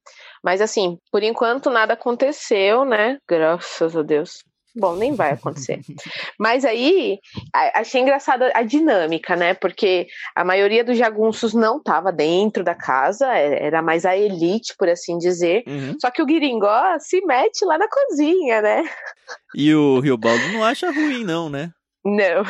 Mas 0.44 0.62
assim, 0.62 0.98
por 1.12 1.22
enquanto 1.22 1.70
nada 1.70 1.94
aconteceu, 1.94 2.84
né? 2.84 3.18
Graças 3.30 3.96
a 3.96 4.02
Deus. 4.02 4.44
Bom, 4.80 4.96
nem 4.96 5.14
vai 5.16 5.32
acontecer. 5.32 5.82
Mas 6.40 6.64
aí, 6.64 7.18
achei 7.74 8.02
engraçada 8.02 8.52
a 8.54 8.62
dinâmica, 8.62 9.36
né? 9.36 9.54
Porque 9.56 10.08
a 10.36 10.44
maioria 10.44 10.84
dos 10.84 10.98
jagunços 10.98 11.54
não 11.54 11.78
estava 11.78 12.12
dentro 12.12 12.64
da 12.64 12.76
casa, 12.76 13.26
é- 13.34 13.66
era 13.66 13.82
mais 13.82 14.06
a 14.06 14.16
elite, 14.16 14.76
por 14.78 14.88
assim 14.88 15.18
dizer. 15.18 15.64
Uhum. 15.68 15.96
Só 16.00 16.12
que 16.12 16.22
o 16.22 16.26
Guiringó 16.26 17.00
se 17.00 17.20
mete 17.26 17.66
lá 17.66 17.78
na 17.78 17.88
cozinha, 17.90 18.62
né? 18.62 18.84
E 19.56 19.74
o 19.74 20.00
Riobaldo 20.00 20.48
não 20.50 20.64
acha 20.64 20.92
ruim, 20.92 21.24
não, 21.24 21.50
né? 21.50 21.72
Não. 22.06 22.44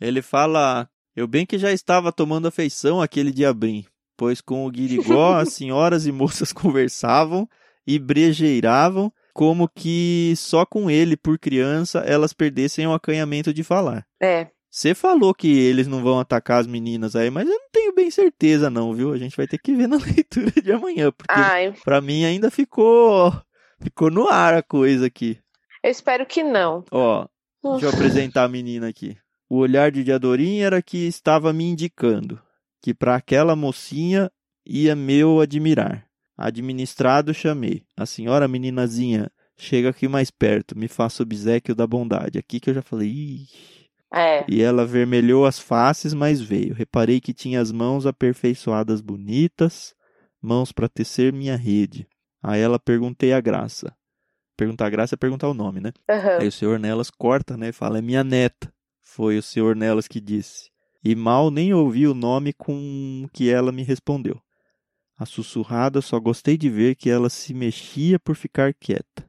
Ele 0.00 0.22
fala: 0.22 0.88
Eu 1.14 1.26
bem 1.26 1.46
que 1.46 1.58
já 1.58 1.72
estava 1.72 2.12
tomando 2.12 2.48
afeição 2.48 3.00
aquele 3.00 3.30
diabrim, 3.30 3.84
pois 4.16 4.40
com 4.40 4.66
o 4.66 4.70
Guirigó 4.70 5.36
as 5.36 5.52
senhoras 5.54 6.06
e 6.06 6.12
moças 6.12 6.52
conversavam 6.52 7.48
e 7.86 7.98
brejeiravam, 7.98 9.12
como 9.38 9.68
que 9.68 10.34
só 10.36 10.66
com 10.66 10.90
ele, 10.90 11.16
por 11.16 11.38
criança, 11.38 12.00
elas 12.00 12.32
perdessem 12.32 12.88
o 12.88 12.92
acanhamento 12.92 13.54
de 13.54 13.62
falar. 13.62 14.04
É. 14.20 14.48
Você 14.68 14.96
falou 14.96 15.32
que 15.32 15.46
eles 15.46 15.86
não 15.86 16.02
vão 16.02 16.18
atacar 16.18 16.60
as 16.60 16.66
meninas 16.66 17.14
aí, 17.14 17.30
mas 17.30 17.46
eu 17.48 17.54
não 17.54 17.70
tenho 17.72 17.94
bem 17.94 18.10
certeza, 18.10 18.68
não, 18.68 18.92
viu? 18.92 19.12
A 19.12 19.16
gente 19.16 19.36
vai 19.36 19.46
ter 19.46 19.58
que 19.58 19.72
ver 19.76 19.86
na 19.86 19.96
leitura 20.04 20.50
de 20.60 20.72
amanhã, 20.72 21.12
porque 21.12 21.32
Ai, 21.32 21.72
pra 21.84 22.00
mim 22.00 22.24
ainda 22.24 22.50
ficou. 22.50 23.32
Ficou 23.80 24.10
no 24.10 24.28
ar 24.28 24.54
a 24.54 24.62
coisa 24.62 25.06
aqui. 25.06 25.38
eu 25.84 25.90
espero 25.92 26.26
que 26.26 26.42
não. 26.42 26.84
Ó, 26.90 27.24
Deixa 27.62 27.86
eu 27.86 27.90
apresentar 27.90 28.42
a 28.42 28.48
menina 28.48 28.88
aqui. 28.88 29.16
O 29.48 29.58
olhar 29.58 29.92
de 29.92 30.02
Diadorim 30.02 30.58
era 30.62 30.82
que 30.82 31.06
estava 31.06 31.52
me 31.52 31.62
indicando 31.62 32.42
que 32.82 32.92
para 32.92 33.14
aquela 33.14 33.54
mocinha 33.54 34.32
ia 34.66 34.96
meu 34.96 35.40
admirar. 35.40 36.07
Administrado 36.38 37.34
chamei. 37.34 37.82
A 37.96 38.06
senhora 38.06 38.46
meninazinha, 38.46 39.28
chega 39.56 39.88
aqui 39.88 40.06
mais 40.06 40.30
perto, 40.30 40.78
me 40.78 40.86
faça 40.86 41.24
obsequio 41.24 41.74
da 41.74 41.84
bondade. 41.84 42.38
Aqui 42.38 42.60
que 42.60 42.70
eu 42.70 42.74
já 42.74 42.82
falei, 42.82 43.08
Ih. 43.08 43.46
É. 44.14 44.46
E 44.48 44.62
ela 44.62 44.86
vermelhou 44.86 45.44
as 45.44 45.58
faces, 45.58 46.14
mas 46.14 46.40
veio. 46.40 46.74
Reparei 46.74 47.20
que 47.20 47.34
tinha 47.34 47.60
as 47.60 47.72
mãos 47.72 48.06
aperfeiçoadas 48.06 49.00
bonitas, 49.00 49.94
mãos 50.40 50.70
para 50.70 50.88
tecer 50.88 51.32
minha 51.32 51.56
rede. 51.56 52.06
A 52.42 52.56
ela 52.56 52.78
perguntei 52.78 53.32
a 53.32 53.40
graça. 53.40 53.92
Perguntar 54.56 54.86
a 54.86 54.90
graça 54.90 55.14
é 55.14 55.18
perguntar 55.18 55.48
o 55.48 55.54
nome, 55.54 55.80
né? 55.80 55.92
aham. 56.08 56.38
Aí 56.40 56.48
o 56.48 56.52
senhor 56.52 56.78
Nelas 56.78 57.10
corta, 57.10 57.56
né? 57.56 57.68
e 57.68 57.72
Fala, 57.72 57.98
é 57.98 58.02
minha 58.02 58.24
neta. 58.24 58.72
Foi 59.02 59.36
o 59.36 59.42
senhor 59.42 59.76
Nelas 59.76 60.08
que 60.08 60.20
disse. 60.20 60.70
E 61.04 61.14
mal 61.14 61.50
nem 61.50 61.74
ouvi 61.74 62.06
o 62.06 62.14
nome 62.14 62.52
com 62.52 63.26
que 63.32 63.50
ela 63.50 63.70
me 63.70 63.82
respondeu. 63.82 64.40
A 65.18 65.26
sussurrada 65.26 66.00
só 66.00 66.20
gostei 66.20 66.56
de 66.56 66.70
ver 66.70 66.94
que 66.94 67.10
ela 67.10 67.28
se 67.28 67.52
mexia 67.52 68.20
por 68.20 68.36
ficar 68.36 68.72
quieta. 68.72 69.28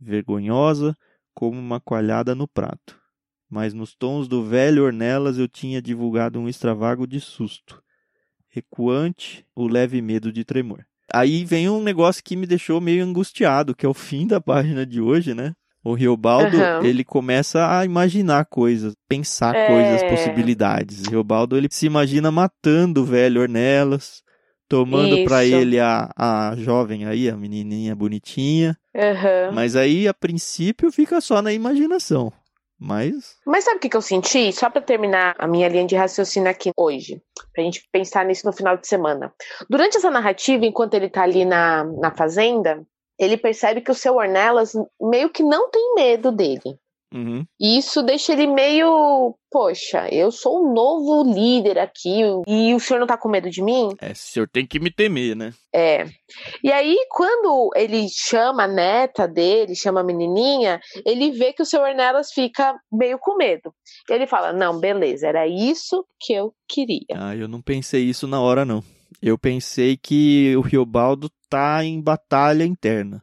Vergonhosa 0.00 0.96
como 1.32 1.58
uma 1.58 1.78
coalhada 1.78 2.34
no 2.34 2.48
prato. 2.48 3.00
Mas 3.48 3.72
nos 3.72 3.94
tons 3.94 4.26
do 4.26 4.44
velho 4.44 4.84
Ornelas 4.84 5.38
eu 5.38 5.46
tinha 5.46 5.80
divulgado 5.80 6.40
um 6.40 6.48
extravago 6.48 7.06
de 7.06 7.20
susto. 7.20 7.80
Recuante, 8.48 9.46
o 9.54 9.68
leve 9.68 10.02
medo 10.02 10.32
de 10.32 10.44
tremor. 10.44 10.84
Aí 11.12 11.44
vem 11.44 11.68
um 11.68 11.82
negócio 11.82 12.24
que 12.24 12.34
me 12.34 12.46
deixou 12.46 12.80
meio 12.80 13.04
angustiado, 13.04 13.76
que 13.76 13.86
é 13.86 13.88
o 13.88 13.94
fim 13.94 14.26
da 14.26 14.40
página 14.40 14.84
de 14.84 15.00
hoje, 15.00 15.34
né? 15.34 15.54
O 15.84 15.94
Riobaldo, 15.94 16.56
Aham. 16.56 16.84
ele 16.84 17.04
começa 17.04 17.78
a 17.78 17.84
imaginar 17.84 18.46
coisas, 18.46 18.92
pensar 19.08 19.54
É. 19.54 19.66
coisas, 19.68 20.02
possibilidades. 20.02 21.06
O 21.06 21.10
Riobaldo, 21.10 21.56
ele 21.56 21.68
se 21.70 21.86
imagina 21.86 22.32
matando 22.32 23.02
o 23.02 23.04
velho 23.04 23.40
Ornelas, 23.40 24.20
tomando 24.68 25.24
pra 25.24 25.44
Isso. 25.44 25.56
ele 25.56 25.80
a, 25.80 26.10
a 26.16 26.54
jovem 26.56 27.06
aí, 27.06 27.28
a 27.28 27.36
menininha 27.36 27.94
bonitinha. 27.94 28.76
Aham. 28.94 29.52
Mas 29.52 29.76
aí, 29.76 30.08
a 30.08 30.14
princípio, 30.14 30.90
fica 30.90 31.20
só 31.20 31.40
na 31.40 31.52
imaginação. 31.52 32.32
Mas, 32.78 33.36
Mas 33.46 33.64
sabe 33.64 33.78
o 33.78 33.80
que, 33.80 33.88
que 33.88 33.96
eu 33.96 34.02
senti? 34.02 34.52
Só 34.52 34.68
pra 34.68 34.82
terminar 34.82 35.34
a 35.38 35.46
minha 35.46 35.66
linha 35.66 35.86
de 35.86 35.96
raciocínio 35.96 36.50
aqui 36.50 36.70
hoje, 36.76 37.22
pra 37.54 37.64
gente 37.64 37.88
pensar 37.90 38.22
nisso 38.26 38.44
no 38.44 38.52
final 38.52 38.76
de 38.76 38.86
semana. 38.86 39.32
Durante 39.70 39.96
essa 39.96 40.10
narrativa, 40.10 40.66
enquanto 40.66 40.92
ele 40.92 41.08
tá 41.08 41.22
ali 41.22 41.46
na, 41.46 41.84
na 41.84 42.14
fazenda, 42.14 42.86
ele 43.18 43.38
percebe 43.38 43.80
que 43.80 43.90
o 43.90 43.94
seu 43.94 44.16
Ornelas 44.16 44.72
meio 45.00 45.30
que 45.30 45.42
não 45.42 45.70
tem 45.70 45.94
medo 45.94 46.30
dele. 46.30 46.78
Uhum, 47.16 47.44
E 47.58 47.78
isso 47.78 48.02
deixa 48.02 48.32
ele 48.32 48.46
meio, 48.46 49.34
poxa, 49.50 50.08
eu 50.12 50.30
sou 50.30 50.60
o 50.62 50.74
novo 50.74 51.32
líder 51.32 51.78
aqui 51.78 52.20
e 52.46 52.74
o 52.74 52.80
senhor 52.80 53.00
não 53.00 53.06
tá 53.06 53.16
com 53.16 53.28
medo 53.28 53.48
de 53.50 53.62
mim? 53.62 53.88
é, 54.00 54.12
o 54.12 54.16
senhor 54.16 54.48
tem 54.48 54.66
que 54.66 54.78
me 54.78 54.90
temer, 54.90 55.34
né? 55.34 55.52
É. 55.74 56.06
E 56.62 56.72
aí, 56.72 56.96
quando 57.10 57.70
ele 57.74 58.06
chama 58.08 58.64
a 58.64 58.68
neta 58.68 59.26
dele, 59.26 59.74
chama 59.74 60.00
a 60.00 60.04
menininha, 60.04 60.80
ele 61.04 61.30
vê 61.32 61.52
que 61.52 61.62
o 61.62 61.66
seu 61.66 61.82
Ornelas 61.82 62.32
fica 62.32 62.74
meio 62.92 63.18
com 63.18 63.36
medo. 63.36 63.72
E 64.08 64.12
ele 64.12 64.26
fala: 64.26 64.52
Não, 64.52 64.78
beleza, 64.80 65.26
era 65.28 65.46
isso 65.46 66.04
que 66.20 66.32
eu 66.32 66.52
queria. 66.68 67.14
Ah, 67.14 67.36
eu 67.36 67.46
não 67.48 67.60
pensei 67.60 68.02
isso 68.04 68.26
na 68.26 68.40
hora, 68.40 68.64
não. 68.64 68.82
Eu 69.22 69.38
pensei 69.38 69.96
que 69.96 70.54
o 70.56 70.60
Riobaldo 70.60 71.30
tá 71.48 71.82
em 71.84 72.00
batalha 72.00 72.64
interna. 72.64 73.22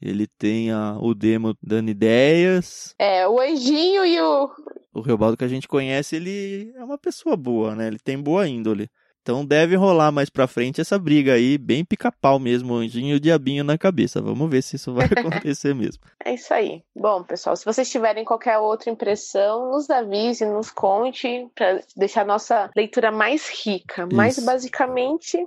Ele 0.00 0.26
tem 0.26 0.70
a, 0.70 0.96
o 1.00 1.14
demo 1.14 1.54
dando 1.62 1.90
ideias. 1.90 2.94
É, 2.98 3.26
o 3.26 3.40
anjinho 3.40 4.04
e 4.04 4.20
o. 4.20 4.50
O 4.94 5.00
Riobaldo 5.00 5.36
que 5.36 5.44
a 5.44 5.48
gente 5.48 5.68
conhece, 5.68 6.16
ele 6.16 6.72
é 6.76 6.84
uma 6.84 6.98
pessoa 6.98 7.36
boa, 7.36 7.74
né? 7.74 7.86
Ele 7.88 7.98
tem 7.98 8.20
boa 8.20 8.48
índole. 8.48 8.88
Então 9.28 9.44
deve 9.44 9.76
rolar 9.76 10.10
mais 10.10 10.30
pra 10.30 10.46
frente 10.46 10.80
essa 10.80 10.98
briga 10.98 11.34
aí, 11.34 11.58
bem 11.58 11.84
pica-pau 11.84 12.38
mesmo, 12.38 12.74
anjinho 12.74 13.12
e 13.12 13.16
o 13.16 13.20
diabinho 13.20 13.62
na 13.62 13.76
cabeça. 13.76 14.22
Vamos 14.22 14.48
ver 14.48 14.62
se 14.62 14.76
isso 14.76 14.94
vai 14.94 15.04
acontecer 15.14 15.74
mesmo. 15.74 16.02
É 16.24 16.32
isso 16.32 16.54
aí. 16.54 16.82
Bom, 16.96 17.22
pessoal, 17.22 17.54
se 17.54 17.64
vocês 17.64 17.90
tiverem 17.90 18.24
qualquer 18.24 18.56
outra 18.56 18.88
impressão, 18.88 19.70
nos 19.70 19.90
avise, 19.90 20.46
nos 20.46 20.70
conte, 20.70 21.46
para 21.54 21.82
deixar 21.94 22.22
a 22.22 22.24
nossa 22.24 22.70
leitura 22.74 23.12
mais 23.12 23.48
rica. 23.50 24.08
Mas 24.10 24.38
Isso. 24.38 24.46
basicamente 24.46 25.46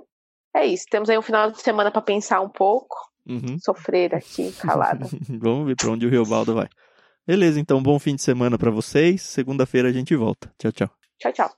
é 0.54 0.64
isso. 0.64 0.84
Temos 0.88 1.10
aí 1.10 1.18
um 1.18 1.22
final 1.22 1.50
de 1.50 1.60
semana 1.60 1.90
para 1.90 2.02
pensar 2.02 2.40
um 2.40 2.48
pouco, 2.48 2.94
Uhum. 3.26 3.58
Sofrer 3.58 4.14
aqui, 4.14 4.52
calada. 4.52 5.06
Vamos 5.40 5.66
ver 5.66 5.76
para 5.76 5.90
onde 5.90 6.06
o 6.06 6.10
Riobaldo 6.10 6.54
vai. 6.54 6.68
Beleza, 7.26 7.60
então, 7.60 7.82
bom 7.82 7.98
fim 7.98 8.16
de 8.16 8.22
semana 8.22 8.58
para 8.58 8.70
vocês. 8.70 9.22
Segunda-feira 9.22 9.88
a 9.88 9.92
gente 9.92 10.14
volta. 10.16 10.52
Tchau, 10.58 10.72
tchau. 10.72 10.90
Tchau, 11.18 11.32
tchau. 11.32 11.52